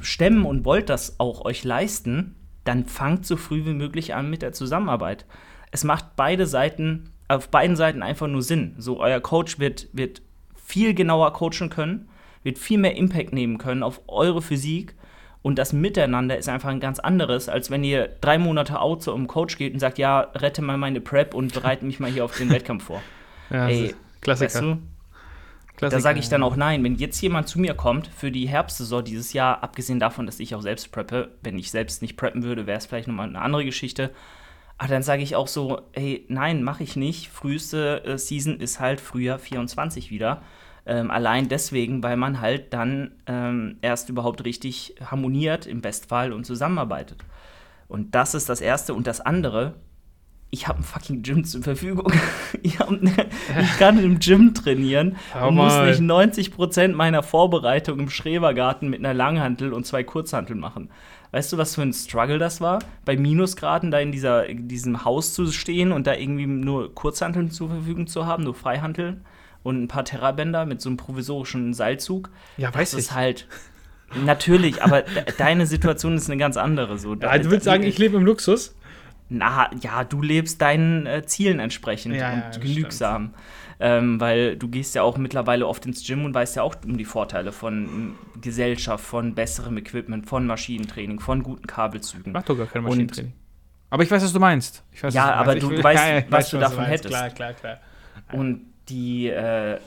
stemmen 0.00 0.46
und 0.46 0.64
wollt 0.64 0.88
das 0.88 1.20
auch 1.20 1.44
euch 1.44 1.62
leisten, 1.62 2.36
dann 2.64 2.86
fangt 2.86 3.26
so 3.26 3.36
früh 3.36 3.66
wie 3.66 3.74
möglich 3.74 4.14
an 4.14 4.30
mit 4.30 4.40
der 4.40 4.52
Zusammenarbeit. 4.52 5.26
Es 5.70 5.84
macht 5.84 6.16
beide 6.16 6.46
Seiten, 6.46 7.10
auf 7.36 7.48
beiden 7.48 7.76
Seiten 7.76 8.02
einfach 8.02 8.26
nur 8.26 8.42
Sinn. 8.42 8.74
So, 8.78 9.00
euer 9.00 9.20
Coach 9.20 9.58
wird, 9.58 9.88
wird 9.92 10.22
viel 10.54 10.94
genauer 10.94 11.32
coachen 11.32 11.70
können, 11.70 12.08
wird 12.42 12.58
viel 12.58 12.78
mehr 12.78 12.96
Impact 12.96 13.32
nehmen 13.32 13.58
können 13.58 13.82
auf 13.82 14.02
eure 14.08 14.42
Physik. 14.42 14.94
Und 15.42 15.58
das 15.58 15.72
Miteinander 15.72 16.36
ist 16.36 16.48
einfach 16.48 16.68
ein 16.68 16.80
ganz 16.80 16.98
anderes, 16.98 17.48
als 17.48 17.70
wenn 17.70 17.82
ihr 17.82 18.08
drei 18.20 18.36
Monate 18.36 18.78
out 18.78 19.02
zu 19.02 19.14
einem 19.14 19.26
Coach 19.26 19.56
geht 19.56 19.72
und 19.72 19.80
sagt, 19.80 19.98
ja, 19.98 20.20
rette 20.20 20.60
mal 20.60 20.76
meine 20.76 21.00
Prep 21.00 21.32
und 21.32 21.54
bereite 21.54 21.84
mich 21.84 21.98
mal 21.98 22.10
hier 22.10 22.24
auf 22.24 22.36
den 22.36 22.50
Wettkampf 22.50 22.84
vor. 22.84 23.00
Ja, 23.48 23.68
Ey, 23.68 23.94
Klassiker. 24.20 24.52
Weißt 24.52 24.62
du, 24.62 24.78
Klassiker. 25.76 25.96
Da 25.96 26.00
sage 26.00 26.18
ich 26.18 26.28
dann 26.28 26.42
auch 26.42 26.56
nein. 26.56 26.84
Wenn 26.84 26.96
jetzt 26.96 27.20
jemand 27.22 27.48
zu 27.48 27.58
mir 27.58 27.74
kommt 27.74 28.08
für 28.08 28.30
die 28.30 28.48
Herbstsaison 28.48 29.02
dieses 29.02 29.32
Jahr, 29.32 29.62
abgesehen 29.62 29.98
davon, 29.98 30.26
dass 30.26 30.40
ich 30.40 30.54
auch 30.54 30.62
selbst 30.62 30.92
preppe, 30.92 31.30
wenn 31.42 31.58
ich 31.58 31.70
selbst 31.70 32.02
nicht 32.02 32.16
preppen 32.18 32.42
würde, 32.42 32.66
wäre 32.66 32.76
es 32.76 32.86
vielleicht 32.86 33.08
nochmal 33.08 33.28
eine 33.28 33.40
andere 33.40 33.64
Geschichte. 33.64 34.10
Aber 34.80 34.88
dann 34.88 35.02
sage 35.02 35.22
ich 35.22 35.36
auch 35.36 35.46
so, 35.46 35.82
hey, 35.92 36.24
nein, 36.28 36.62
mache 36.62 36.82
ich 36.82 36.96
nicht. 36.96 37.28
Früheste 37.28 38.02
äh, 38.06 38.16
Season 38.16 38.60
ist 38.60 38.80
halt 38.80 39.02
Frühjahr 39.02 39.38
24 39.38 40.10
wieder. 40.10 40.40
Ähm, 40.86 41.10
allein 41.10 41.50
deswegen, 41.50 42.02
weil 42.02 42.16
man 42.16 42.40
halt 42.40 42.72
dann 42.72 43.12
ähm, 43.26 43.76
erst 43.82 44.08
überhaupt 44.08 44.42
richtig 44.46 44.94
harmoniert 45.04 45.66
im 45.66 45.82
Bestfall 45.82 46.32
und 46.32 46.46
zusammenarbeitet. 46.46 47.18
Und 47.88 48.14
das 48.14 48.34
ist 48.34 48.48
das 48.48 48.62
Erste. 48.62 48.94
Und 48.94 49.06
das 49.06 49.20
andere, 49.20 49.74
ich 50.48 50.66
habe 50.66 50.78
ein 50.78 50.82
fucking 50.82 51.22
Gym 51.22 51.44
zur 51.44 51.62
Verfügung. 51.62 52.10
ich, 52.62 52.78
hab, 52.78 52.90
ich, 52.90 53.78
kann 53.78 54.02
im 54.02 54.18
Gym 54.18 54.54
trainieren 54.54 55.16
und 55.46 55.56
muss 55.56 55.78
nicht 55.82 56.00
90% 56.00 56.94
meiner 56.94 57.22
Vorbereitung 57.22 58.00
im 58.00 58.08
Schrebergarten 58.08 58.88
mit 58.88 59.00
einer 59.00 59.12
Langhantel 59.12 59.74
und 59.74 59.84
zwei 59.84 60.04
Kurzhanteln 60.04 60.58
machen. 60.58 60.88
Weißt 61.32 61.52
du, 61.52 61.58
was 61.58 61.74
für 61.74 61.82
ein 61.82 61.92
Struggle 61.92 62.38
das 62.38 62.60
war? 62.60 62.80
Bei 63.04 63.16
Minusgraden 63.16 63.90
da 63.90 63.98
in, 64.00 64.10
dieser, 64.12 64.46
in 64.46 64.68
diesem 64.68 65.04
Haus 65.04 65.32
zu 65.32 65.46
stehen 65.52 65.92
und 65.92 66.06
da 66.06 66.14
irgendwie 66.14 66.46
nur 66.46 66.94
Kurzhanteln 66.94 67.50
zur 67.50 67.68
Verfügung 67.68 68.06
zu 68.06 68.26
haben, 68.26 68.44
nur 68.44 68.54
Freihanteln 68.54 69.24
und 69.62 69.82
ein 69.82 69.88
paar 69.88 70.04
Terrabänder 70.04 70.66
mit 70.66 70.80
so 70.80 70.88
einem 70.88 70.96
provisorischen 70.96 71.72
Seilzug. 71.74 72.30
Ja, 72.56 72.74
weiß 72.74 72.92
das 72.92 73.00
ich. 73.00 73.06
ist 73.06 73.14
halt 73.14 73.48
Natürlich, 74.24 74.82
aber 74.82 75.04
deine 75.38 75.66
Situation 75.66 76.16
ist 76.16 76.28
eine 76.28 76.36
ganz 76.36 76.56
andere. 76.56 76.98
So. 76.98 77.14
Ja, 77.14 77.38
du 77.38 77.48
willst 77.48 77.64
sagen, 77.64 77.84
ich 77.84 77.96
lebe 77.96 78.16
im 78.16 78.24
Luxus? 78.24 78.74
na 79.30 79.70
ja, 79.80 80.04
du 80.04 80.20
lebst 80.20 80.60
deinen 80.60 81.06
äh, 81.06 81.24
Zielen 81.24 81.60
entsprechend 81.60 82.16
ja, 82.16 82.32
und 82.32 82.56
ja, 82.56 82.60
genügsam. 82.60 83.32
Ähm, 83.82 84.20
weil 84.20 84.56
du 84.56 84.68
gehst 84.68 84.94
ja 84.94 85.02
auch 85.02 85.16
mittlerweile 85.16 85.66
oft 85.66 85.86
ins 85.86 86.06
Gym 86.06 86.26
und 86.26 86.34
weißt 86.34 86.56
ja 86.56 86.62
auch 86.62 86.76
um 86.84 86.98
die 86.98 87.06
Vorteile 87.06 87.50
von 87.50 88.14
Gesellschaft, 88.42 89.02
von 89.02 89.34
besserem 89.34 89.78
Equipment, 89.78 90.28
von 90.28 90.46
Maschinentraining, 90.46 91.18
von 91.18 91.42
guten 91.42 91.66
Kabelzügen. 91.66 92.26
Ich 92.26 92.32
mach 92.32 92.42
doch 92.42 92.58
gar 92.58 92.66
kein 92.66 92.82
Maschinentraining. 92.82 93.32
Und, 93.32 93.40
aber 93.88 94.02
ich 94.02 94.10
weiß, 94.10 94.22
was 94.22 94.34
du 94.34 94.38
meinst. 94.38 94.84
Weiß, 95.00 95.14
ja, 95.14 95.32
aber 95.32 95.54
du, 95.54 95.70
du 95.70 95.82
weißt, 95.82 96.08
ja, 96.08 96.22
was 96.28 96.30
weiß, 96.30 96.50
du 96.50 96.58
davon 96.58 96.78
was 96.78 96.84
du 96.84 96.90
hättest. 96.90 97.14
Klar, 97.14 97.30
klar, 97.30 97.52
klar. 97.54 97.78
Und 98.32 98.66
die 98.90 99.28
äh, 99.28 99.78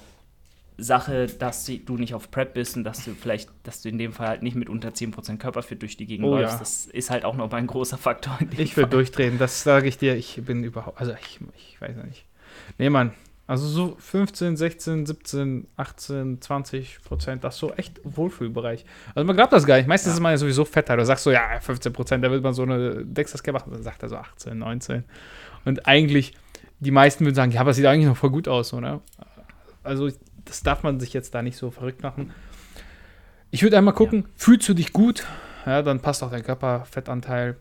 Sache, 0.78 1.28
dass 1.28 1.66
du 1.66 1.98
nicht 1.98 2.14
auf 2.14 2.32
Prep 2.32 2.56
bist 2.56 2.76
und 2.76 2.84
dass 2.84 3.06
du 3.06 3.14
vielleicht, 3.14 3.50
dass 3.64 3.82
du 3.82 3.90
in 3.90 3.98
dem 3.98 4.12
Fall 4.12 4.28
halt 4.28 4.44
nicht 4.44 4.56
mit 4.56 4.70
unter 4.70 4.90
10% 4.90 5.38
Körperfit 5.38 5.82
durch 5.82 5.98
die 5.98 6.06
Gegend 6.06 6.28
oh, 6.28 6.36
läufst, 6.36 6.56
ja. 6.56 6.60
das 6.60 6.86
ist 6.88 7.10
halt 7.10 7.26
auch 7.26 7.36
noch 7.36 7.52
mal 7.52 7.58
ein 7.58 7.68
großer 7.68 7.98
Faktor. 7.98 8.40
ich 8.58 8.76
will 8.76 8.88
durchdrehen, 8.88 9.38
das 9.38 9.64
sage 9.64 9.88
ich 9.88 9.98
dir. 9.98 10.16
Ich 10.16 10.42
bin 10.44 10.64
überhaupt, 10.64 11.00
also 11.00 11.14
ich, 11.14 11.40
ich 11.58 11.80
weiß 11.80 11.96
ja 11.96 12.04
nicht. 12.04 12.26
Nee, 12.78 12.90
Mann, 12.90 13.14
also 13.46 13.68
so 13.68 13.96
15, 14.00 14.56
16, 14.56 15.06
17, 15.06 15.68
18, 15.76 16.42
20 16.42 17.04
Prozent, 17.04 17.44
das 17.44 17.56
ist 17.56 17.60
so 17.60 17.74
echt 17.74 18.00
Wohlfühlbereich. 18.04 18.86
Also 19.14 19.26
man 19.26 19.36
glaubt 19.36 19.52
das 19.52 19.66
gar 19.66 19.78
nicht. 19.78 19.88
Meistens 19.88 20.12
ja. 20.12 20.14
ist 20.16 20.20
man 20.22 20.32
ja 20.32 20.38
sowieso 20.38 20.64
fetter. 20.64 20.96
Du 20.96 21.06
sagst 21.06 21.26
so, 21.26 21.32
ja, 21.32 21.60
15 21.60 21.92
Prozent, 21.92 22.24
da 22.24 22.32
wird 22.32 22.42
man 22.42 22.54
so 22.54 22.64
eine 22.64 23.04
Dexter 23.06 23.52
machen. 23.52 23.72
Dann 23.74 23.84
sagt 23.84 24.02
er 24.02 24.10
so 24.10 24.16
18, 24.16 24.58
19. 24.58 25.04
Und 25.66 25.86
eigentlich, 25.88 26.34
die 26.80 26.92
meisten 26.92 27.26
würden 27.26 27.36
sagen, 27.36 27.52
ja, 27.52 27.62
aber 27.62 27.72
es 27.72 27.76
sieht 27.76 27.86
eigentlich 27.86 28.08
noch 28.08 28.18
voll 28.18 28.32
gut 28.32 28.48
aus, 28.48 28.74
oder? 28.74 29.02
Also 29.84 30.10
das 30.46 30.64
darf 30.64 30.84
man 30.84 31.02
sich 31.02 31.12
jetzt 31.12 31.36
da 31.36 31.42
nicht 31.42 31.58
so 31.58 31.70
verrückt 31.70 32.02
machen. 32.02 32.32
Ich 33.52 33.62
würde 33.62 33.78
einmal 33.78 33.94
gucken, 33.94 34.22
ja. 34.22 34.30
fühlst 34.36 34.70
du 34.70 34.74
dich 34.74 34.94
gut? 34.94 35.28
Ja, 35.66 35.82
dann 35.82 36.00
passt 36.00 36.24
auch 36.24 36.32
dein 36.32 36.44
Körperfettanteil. 36.44 37.58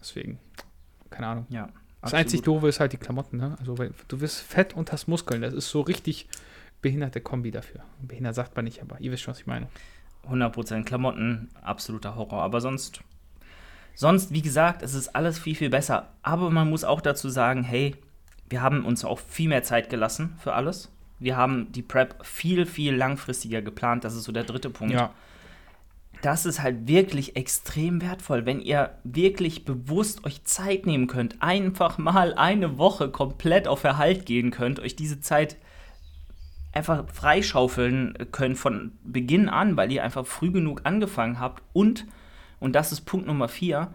Deswegen, 0.00 0.38
keine 1.10 1.26
Ahnung. 1.26 1.46
Ja. 1.50 1.68
Das 2.12 2.20
einzig 2.20 2.42
Doofe 2.42 2.68
ist 2.68 2.80
halt 2.80 2.92
die 2.92 2.96
Klamotten, 2.96 3.36
ne? 3.36 3.56
Also 3.60 3.76
du 4.08 4.20
wirst 4.20 4.40
fett 4.40 4.74
und 4.74 4.92
hast 4.92 5.08
Muskeln. 5.08 5.42
Das 5.42 5.54
ist 5.54 5.70
so 5.70 5.80
richtig 5.80 6.28
behinderte 6.82 7.20
Kombi 7.20 7.50
dafür. 7.50 7.82
Behindert 8.00 8.34
sagt 8.34 8.56
man 8.56 8.64
nicht, 8.64 8.82
aber 8.82 9.00
ihr 9.00 9.10
wisst 9.12 9.22
schon, 9.22 9.32
was 9.32 9.40
ich 9.40 9.46
meine. 9.46 9.68
100% 10.28 10.84
Klamotten, 10.84 11.48
absoluter 11.62 12.16
Horror. 12.16 12.42
Aber 12.42 12.60
sonst, 12.60 13.00
sonst, 13.94 14.32
wie 14.32 14.42
gesagt, 14.42 14.82
es 14.82 14.94
ist 14.94 15.14
alles 15.14 15.38
viel, 15.38 15.54
viel 15.54 15.70
besser. 15.70 16.08
Aber 16.22 16.50
man 16.50 16.68
muss 16.68 16.84
auch 16.84 17.00
dazu 17.00 17.28
sagen, 17.28 17.62
hey, 17.62 17.96
wir 18.48 18.62
haben 18.62 18.84
uns 18.84 19.04
auch 19.04 19.18
viel 19.18 19.48
mehr 19.48 19.62
Zeit 19.62 19.90
gelassen 19.90 20.36
für 20.38 20.54
alles. 20.54 20.90
Wir 21.18 21.36
haben 21.36 21.72
die 21.72 21.82
Prep 21.82 22.24
viel, 22.24 22.64
viel 22.66 22.94
langfristiger 22.94 23.62
geplant. 23.62 24.04
Das 24.04 24.14
ist 24.14 24.24
so 24.24 24.32
der 24.32 24.44
dritte 24.44 24.70
Punkt. 24.70 24.94
Ja. 24.94 25.12
Das 26.22 26.46
ist 26.46 26.62
halt 26.62 26.88
wirklich 26.88 27.36
extrem 27.36 28.02
wertvoll, 28.02 28.44
wenn 28.44 28.60
ihr 28.60 28.98
wirklich 29.04 29.64
bewusst 29.64 30.24
euch 30.24 30.42
Zeit 30.44 30.84
nehmen 30.84 31.06
könnt, 31.06 31.40
einfach 31.40 31.98
mal 31.98 32.34
eine 32.34 32.76
Woche 32.76 33.10
komplett 33.10 33.68
auf 33.68 33.84
Erhalt 33.84 34.26
gehen 34.26 34.50
könnt, 34.50 34.80
euch 34.80 34.96
diese 34.96 35.20
Zeit 35.20 35.56
einfach 36.72 37.04
freischaufeln 37.12 38.14
könnt 38.32 38.58
von 38.58 38.92
Beginn 39.04 39.48
an, 39.48 39.76
weil 39.76 39.92
ihr 39.92 40.02
einfach 40.02 40.26
früh 40.26 40.50
genug 40.50 40.80
angefangen 40.84 41.38
habt 41.38 41.62
und, 41.72 42.06
und 42.58 42.74
das 42.74 42.92
ist 42.92 43.02
Punkt 43.02 43.26
Nummer 43.26 43.48
vier, 43.48 43.92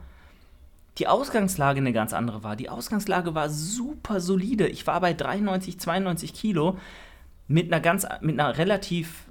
die 0.97 1.07
Ausgangslage 1.07 1.79
eine 1.79 1.93
ganz 1.93 2.13
andere 2.13 2.43
war. 2.43 2.55
Die 2.55 2.69
Ausgangslage 2.69 3.33
war 3.33 3.49
super 3.49 4.19
solide. 4.19 4.67
Ich 4.67 4.85
war 4.85 5.01
bei 5.01 5.13
93, 5.13 5.79
92 5.79 6.33
Kilo 6.33 6.77
mit 7.47 7.71
einer 7.71 7.81
ganz, 7.81 8.05
mit 8.21 8.39
einer 8.39 8.57
relativ 8.57 9.25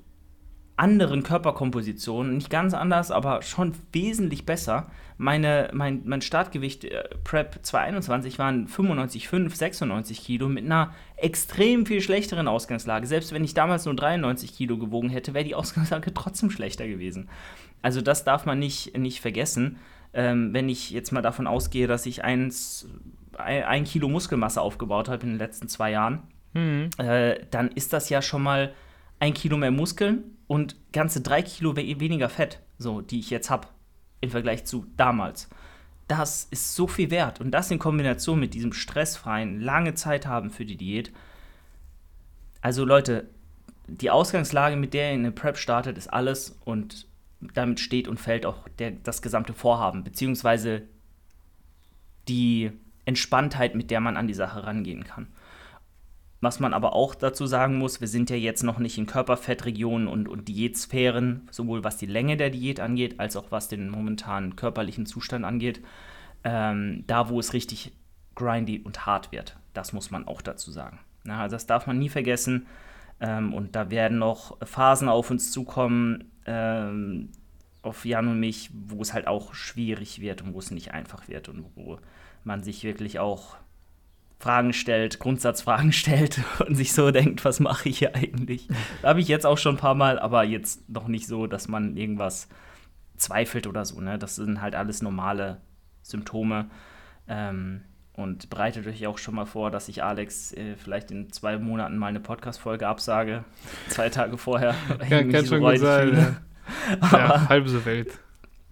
anderen 0.83 1.23
Körperkomposition, 1.23 2.35
nicht 2.35 2.51
ganz 2.51 2.75
anders, 2.75 3.13
aber 3.13 3.43
schon 3.43 3.73
wesentlich 3.93 4.45
besser. 4.45 4.91
Meine, 5.17 5.71
mein, 5.73 6.03
mein 6.05 6.23
Startgewicht 6.23 6.85
äh, 6.85 7.05
Prep 7.23 7.61
221 7.63 8.41
waren 8.41 8.67
95,5, 8.67 9.55
96 9.55 10.25
Kilo 10.25 10.49
mit 10.49 10.65
einer 10.65 10.93
extrem 11.17 11.87
viel 11.87 12.01
schlechteren 12.01 12.49
Ausgangslage. 12.49 13.07
Selbst 13.07 13.33
wenn 13.33 13.45
ich 13.45 13.55
damals 13.55 13.85
nur 13.85 13.95
93 13.95 14.57
Kilo 14.57 14.77
gewogen 14.77 15.09
hätte, 15.09 15.35
wäre 15.35 15.45
die 15.45 15.55
Ausgangslage 15.55 16.13
trotzdem 16.13 16.51
schlechter 16.51 16.89
gewesen. 16.89 17.29
Also 17.81 18.01
das 18.01 18.25
darf 18.25 18.45
man 18.45 18.59
nicht, 18.59 18.99
nicht 18.99 19.21
vergessen. 19.21 19.79
Ähm, 20.13 20.53
wenn 20.53 20.69
ich 20.69 20.91
jetzt 20.91 21.13
mal 21.13 21.23
davon 21.23 21.47
ausgehe, 21.47 21.87
dass 21.87 22.07
ich 22.07 22.25
eins, 22.25 22.89
ein, 23.39 23.63
ein 23.63 23.85
Kilo 23.85 24.09
Muskelmasse 24.09 24.61
aufgebaut 24.61 25.09
habe 25.09 25.23
in 25.23 25.29
den 25.29 25.39
letzten 25.39 25.69
zwei 25.69 25.93
Jahren, 25.93 26.25
mhm. 26.55 26.91
äh, 26.99 27.39
dann 27.53 27.69
ist 27.69 27.93
das 27.93 28.09
ja 28.09 28.21
schon 28.21 28.43
mal 28.43 28.75
ein 29.21 29.33
Kilo 29.33 29.57
mehr 29.57 29.71
Muskeln 29.71 30.32
und 30.47 30.77
ganze 30.93 31.21
drei 31.21 31.43
Kilo 31.43 31.77
we 31.77 32.01
weniger 32.01 32.29
Fett, 32.29 32.61
so, 32.79 33.01
die 33.01 33.21
ich 33.21 33.31
jetzt 33.31 33.51
habe, 33.51 33.69
im 34.21 34.31
Vergleich 34.31 34.65
zu 34.65 34.87
damals. 34.97 35.49
Das 36.09 36.47
ist 36.51 36.75
so 36.75 36.87
viel 36.87 37.11
wert. 37.11 37.41
Und 37.41 37.51
das 37.53 37.71
in 37.71 37.79
Kombination 37.79 38.39
mit 38.39 38.55
diesem 38.55 38.73
stressfreien, 38.73 39.61
lange 39.61 39.95
Zeit 39.95 40.27
haben 40.27 40.51
für 40.51 40.65
die 40.65 40.77
Diät. 40.77 41.13
Also 42.61 42.85
Leute, 42.85 43.29
die 43.87 44.11
Ausgangslage, 44.11 44.77
mit 44.77 44.95
der 44.95 45.09
ihr 45.09 45.15
in 45.15 45.21
eine 45.21 45.33
Prep 45.33 45.57
startet, 45.57 45.99
ist 45.99 46.13
alles 46.13 46.59
und 46.65 47.07
damit 47.41 47.81
steht 47.81 48.09
und 48.09 48.21
fällt 48.21 48.47
auch 48.47 48.69
der, 48.79 48.93
das 48.93 49.23
gesamte 49.23 49.53
Vorhaben, 49.53 50.05
beziehungsweise 50.05 50.83
die 52.29 52.71
Entspanntheit, 53.05 53.75
mit 53.75 53.91
der 53.91 54.01
man 54.01 54.17
an 54.17 54.29
die 54.29 54.35
Sache 54.35 54.65
rangehen 54.65 55.05
kann. 55.05 55.27
Was 56.43 56.59
man 56.59 56.75
aber 56.75 56.93
auch 56.95 57.15
dazu 57.15 57.47
sagen 57.47 57.79
muss, 57.79 58.01
wir 58.01 58.09
sind 58.09 58.29
ja 58.29 58.35
jetzt 58.35 58.65
noch 58.65 58.81
nicht 58.81 58.99
in 58.99 59.07
Körperfettregionen 59.07 60.09
und, 60.09 60.29
und 60.29 60.49
Diätsphären, 60.49 61.49
sowohl 61.53 61.85
was 61.85 61.99
die 61.99 62.07
Länge 62.07 62.37
der 62.37 62.51
Diät 62.51 62.81
angeht, 62.81 63.21
als 63.21 63.37
auch 63.37 63.53
was 63.53 63.69
den 63.69 63.89
momentanen 63.89 64.57
körperlichen 64.57 65.07
Zustand 65.07 65.45
angeht. 65.45 65.81
Ähm, 66.43 67.05
da, 67.07 67.29
wo 67.29 67.39
es 67.39 67.53
richtig 67.53 67.93
grindy 68.35 68.81
und 68.81 69.07
hart 69.07 69.31
wird. 69.31 69.57
Das 69.73 69.93
muss 69.93 70.11
man 70.11 70.27
auch 70.27 70.43
dazu 70.43 70.73
sagen. 70.73 70.99
Na, 71.23 71.43
also 71.43 71.55
das 71.55 71.67
darf 71.67 71.87
man 71.87 72.01
nie 72.01 72.09
vergessen. 72.09 72.67
Ähm, 73.21 73.55
und 73.55 73.77
da 73.77 73.93
werden 73.93 74.19
noch 74.19 74.59
Phasen 74.67 75.09
auf 75.09 75.31
uns 75.31 75.53
zukommen, 75.53 76.33
ähm, 76.45 77.29
auf 77.83 78.05
Jan 78.05 78.27
und 78.27 78.41
mich, 78.41 78.71
wo 78.89 79.01
es 79.01 79.15
halt 79.15 79.29
auch 79.29 79.55
schwierig 79.55 80.21
wird 80.21 80.43
und 80.43 80.55
wo 80.55 80.59
es 80.59 80.73
nicht 80.73 80.93
einfach 80.93 81.29
wird 81.29 81.49
und 81.49 81.67
wo 81.77 82.01
man 82.43 82.65
sich 82.65 82.83
wirklich 82.83 83.21
auch 83.21 83.59
Fragen 84.43 84.73
stellt, 84.73 85.21
Grundsatzfragen 85.21 85.93
stellt 85.93 86.41
und 86.67 86.75
sich 86.75 86.93
so 86.93 87.13
denkt, 87.13 87.45
was 87.45 87.61
mache 87.61 87.89
ich 87.89 87.99
hier 88.01 88.17
eigentlich? 88.17 88.67
Habe 89.05 89.21
ich 89.21 89.29
jetzt 89.29 89.47
auch 89.47 89.57
schon 89.57 89.77
ein 89.77 89.81
paar 89.81 89.95
Mal, 89.95 90.19
aber 90.19 90.43
jetzt 90.43 90.89
noch 90.89 91.07
nicht 91.07 91.29
so, 91.29 91.47
dass 91.47 91.69
man 91.69 91.97
irgendwas 91.97 92.49
zweifelt 93.17 93.69
oder 93.69 93.85
so. 93.85 94.01
Ne? 94.01 94.19
Das 94.19 94.35
sind 94.35 94.61
halt 94.61 94.75
alles 94.75 95.01
normale 95.01 95.61
Symptome. 96.03 96.69
Ähm, 97.29 97.83
und 98.15 98.51
bereitet 98.51 98.87
euch 98.87 99.07
auch 99.07 99.17
schon 99.17 99.37
mal 99.37 99.47
vor, 99.47 99.71
dass 99.71 99.89
ich 99.89 100.03
Alex 100.03 100.53
äh, 100.53 100.75
vielleicht 100.77 101.13
in 101.13 101.33
zwei 101.33 101.57
Monaten 101.57 101.97
mal 101.97 102.09
eine 102.09 102.21
Podcast-Folge 102.21 102.87
absage. 102.87 103.45
zwei 103.89 104.11
Tage 104.11 104.37
vorher. 104.37 104.75
Ja, 105.09 105.23
kann 105.23 105.47
schon 105.47 105.61
gut 105.61 105.79
sein. 105.79 106.37
Ja. 107.01 107.19
ja, 107.19 107.49
halb 107.49 107.69
so 107.69 107.85
wild. 107.85 108.19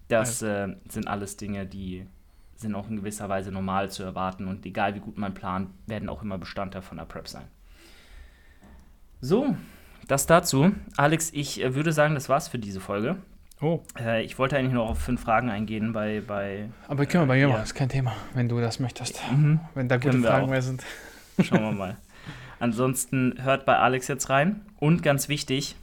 Das 0.07 0.41
äh, 0.41 0.67
sind 0.89 1.07
alles 1.07 1.37
Dinge, 1.37 1.65
die 1.65 2.07
sind 2.61 2.75
auch 2.75 2.89
in 2.89 2.97
gewisser 2.97 3.27
Weise 3.27 3.51
normal 3.51 3.89
zu 3.89 4.03
erwarten 4.03 4.47
und 4.47 4.65
egal 4.65 4.95
wie 4.95 4.99
gut 4.99 5.17
man 5.17 5.33
plant, 5.33 5.69
werden 5.87 6.09
auch 6.09 6.21
immer 6.21 6.37
Bestandteil 6.37 6.81
von 6.81 6.97
der 6.97 7.05
Prep 7.05 7.27
sein. 7.27 7.45
So, 9.19 9.55
das 10.07 10.25
dazu. 10.25 10.71
Alex, 10.97 11.31
ich 11.33 11.61
äh, 11.61 11.75
würde 11.75 11.91
sagen, 11.91 12.15
das 12.15 12.29
war's 12.29 12.47
für 12.47 12.59
diese 12.59 12.79
Folge. 12.79 13.17
Oh. 13.61 13.81
Äh, 13.99 14.23
ich 14.23 14.39
wollte 14.39 14.57
eigentlich 14.57 14.73
noch 14.73 14.89
auf 14.89 14.99
fünf 14.99 15.21
Fragen 15.21 15.49
eingehen 15.49 15.93
bei. 15.93 16.21
bei 16.25 16.69
Aber 16.87 17.05
können 17.05 17.23
wir 17.23 17.27
bei 17.27 17.37
mir 17.37 17.47
machen, 17.47 17.63
ist 17.63 17.75
kein 17.75 17.89
Thema, 17.89 18.13
wenn 18.33 18.49
du 18.49 18.59
das 18.59 18.79
möchtest. 18.79 19.21
Mhm. 19.31 19.59
Wenn 19.75 19.87
da 19.87 19.97
gute 19.97 20.19
Fragen 20.19 20.49
mehr 20.49 20.61
sind. 20.61 20.83
Schauen 21.41 21.61
wir 21.61 21.71
mal. 21.71 21.97
Ansonsten 22.59 23.35
hört 23.41 23.65
bei 23.65 23.77
Alex 23.77 24.07
jetzt 24.07 24.29
rein. 24.29 24.61
Und 24.79 25.03
ganz 25.03 25.29
wichtig, 25.29 25.75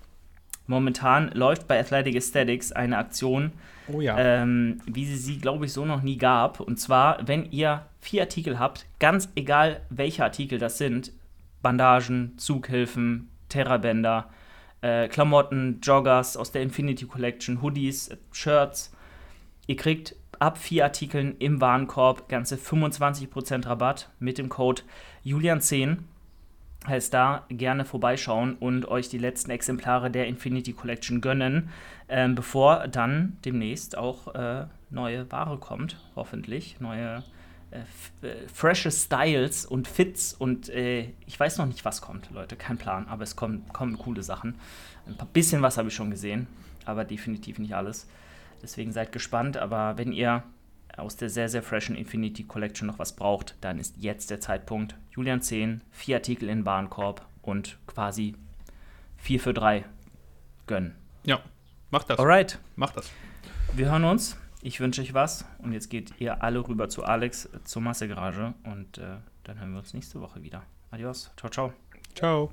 momentan 0.67 1.31
läuft 1.33 1.69
bei 1.69 1.79
Athletic 1.79 2.17
Aesthetics 2.17 2.73
eine 2.73 2.99
Aktion, 2.99 3.53
oh 3.93 4.01
ja. 4.01 4.17
ähm, 4.19 4.81
wie 4.87 5.05
sie 5.05 5.17
sie, 5.17 5.39
glaube 5.39 5.67
ich, 5.67 5.73
so 5.73 5.85
noch 5.85 6.03
nie 6.03 6.17
gab. 6.17 6.61
Und 6.61 6.79
zwar, 6.79 7.27
wenn 7.27 7.51
ihr 7.51 7.87
vier 8.01 8.23
Artikel 8.23 8.59
habt, 8.59 8.87
ganz 8.99 9.29
egal 9.35 9.81
welche 9.91 10.25
Artikel 10.25 10.59
das 10.59 10.79
sind, 10.79 11.13
Bandagen, 11.63 12.35
Zughilfen, 12.39 13.29
Terrabänder, 13.49 14.31
äh, 14.81 15.09
Klamotten, 15.09 15.81
Joggers 15.83 16.37
aus 16.37 16.53
der 16.53 16.63
Infinity 16.63 17.07
Collection, 17.07 17.63
Hoodies, 17.63 18.11
Shirts. 18.33 18.93
Ihr 19.67 19.77
kriegt 19.77 20.15
ab 20.39 20.59
vier 20.59 20.85
Artikeln 20.85 21.37
im 21.39 21.61
Warenkorb 21.61 22.29
ganze 22.29 22.57
25% 22.57 23.67
Rabatt 23.67 24.11
mit 24.19 24.39
dem 24.39 24.49
Code 24.49 24.83
Julian10. 25.25 25.99
Heißt 26.89 27.13
da 27.13 27.45
gerne 27.51 27.85
vorbeischauen 27.85 28.55
und 28.55 28.89
euch 28.89 29.09
die 29.09 29.19
letzten 29.19 29.51
Exemplare 29.51 30.11
der 30.11 30.27
Infinity 30.27 30.73
Collection 30.73 31.21
gönnen, 31.21 31.69
ähm, 32.09 32.35
bevor 32.35 32.89
dann 32.89 33.37
demnächst 33.45 33.97
auch 33.97 34.35
äh, 34.35 34.67
neue 34.91 35.31
Ware 35.31 35.59
kommt, 35.59 35.97
hoffentlich. 36.17 36.81
Neue 36.81 37.23
äh, 37.71 37.81
äh, 38.27 38.49
frische 38.53 38.91
Styles 38.91 39.67
und 39.67 39.87
Fits 39.87 40.33
und 40.33 40.71
äh, 40.71 41.11
ich 41.27 41.39
weiß 41.39 41.59
noch 41.59 41.67
nicht, 41.67 41.85
was 41.85 42.01
kommt, 42.01 42.31
Leute, 42.31 42.57
kein 42.57 42.79
Plan, 42.79 43.07
aber 43.09 43.25
es 43.25 43.37
kommen, 43.37 43.67
kommen 43.75 43.99
coole 43.99 44.23
Sachen. 44.23 44.55
Ein 45.07 45.17
paar 45.17 45.29
bisschen 45.29 45.61
was 45.61 45.77
habe 45.77 45.89
ich 45.89 45.95
schon 45.95 46.11
gesehen, 46.11 46.47
aber 46.87 47.05
definitiv 47.05 47.59
nicht 47.59 47.75
alles. 47.75 48.09
Deswegen 48.63 48.93
seid 48.93 49.13
gespannt, 49.13 49.59
aber 49.59 49.99
wenn 49.99 50.13
ihr 50.13 50.43
aus 50.99 51.17
der 51.17 51.31
sehr, 51.31 51.49
sehr 51.49 51.63
freshen 51.63 51.97
Infinity 51.97 52.45
Collection 52.45 52.87
noch 52.87 52.99
was 52.99 53.15
braucht, 53.15 53.57
dann 53.61 53.79
ist 53.79 53.97
jetzt 53.99 54.31
der 54.31 54.41
Zeitpunkt. 54.41 54.97
Julian 55.11 55.43
10, 55.43 55.83
vier 55.91 56.17
Artikel 56.17 56.49
in 56.49 56.67
Warenkorb 56.67 57.27
und 57.43 57.79
quasi 57.87 58.35
4 59.17 59.41
für 59.41 59.55
3 59.55 59.85
gönnen. 60.67 60.95
Ja, 61.25 61.41
macht 61.91 62.11
das. 62.11 62.19
Alright. 62.19 62.59
Macht 62.77 62.97
das. 62.97 63.11
Wir 63.75 63.91
hören 63.91 64.05
uns. 64.05 64.37
Ich 64.61 64.81
wünsche 64.81 65.03
euch 65.03 65.15
was 65.15 65.45
und 65.59 65.73
jetzt 65.73 65.89
geht 65.89 66.13
ihr 66.19 66.43
alle 66.43 66.67
rüber 66.67 66.89
zu 66.89 67.05
Alex 67.05 67.49
zur 67.65 67.83
Massegarage 67.83 68.55
und 68.65 68.99
äh, 68.99 69.17
dann 69.45 69.61
hören 69.61 69.73
wir 69.73 69.79
uns 69.79 69.95
nächste 69.95 70.21
Woche 70.21 70.43
wieder. 70.43 70.65
Adios. 70.91 71.31
Ciao, 71.37 71.51
ciao. 71.51 71.73
Ciao. 72.15 72.53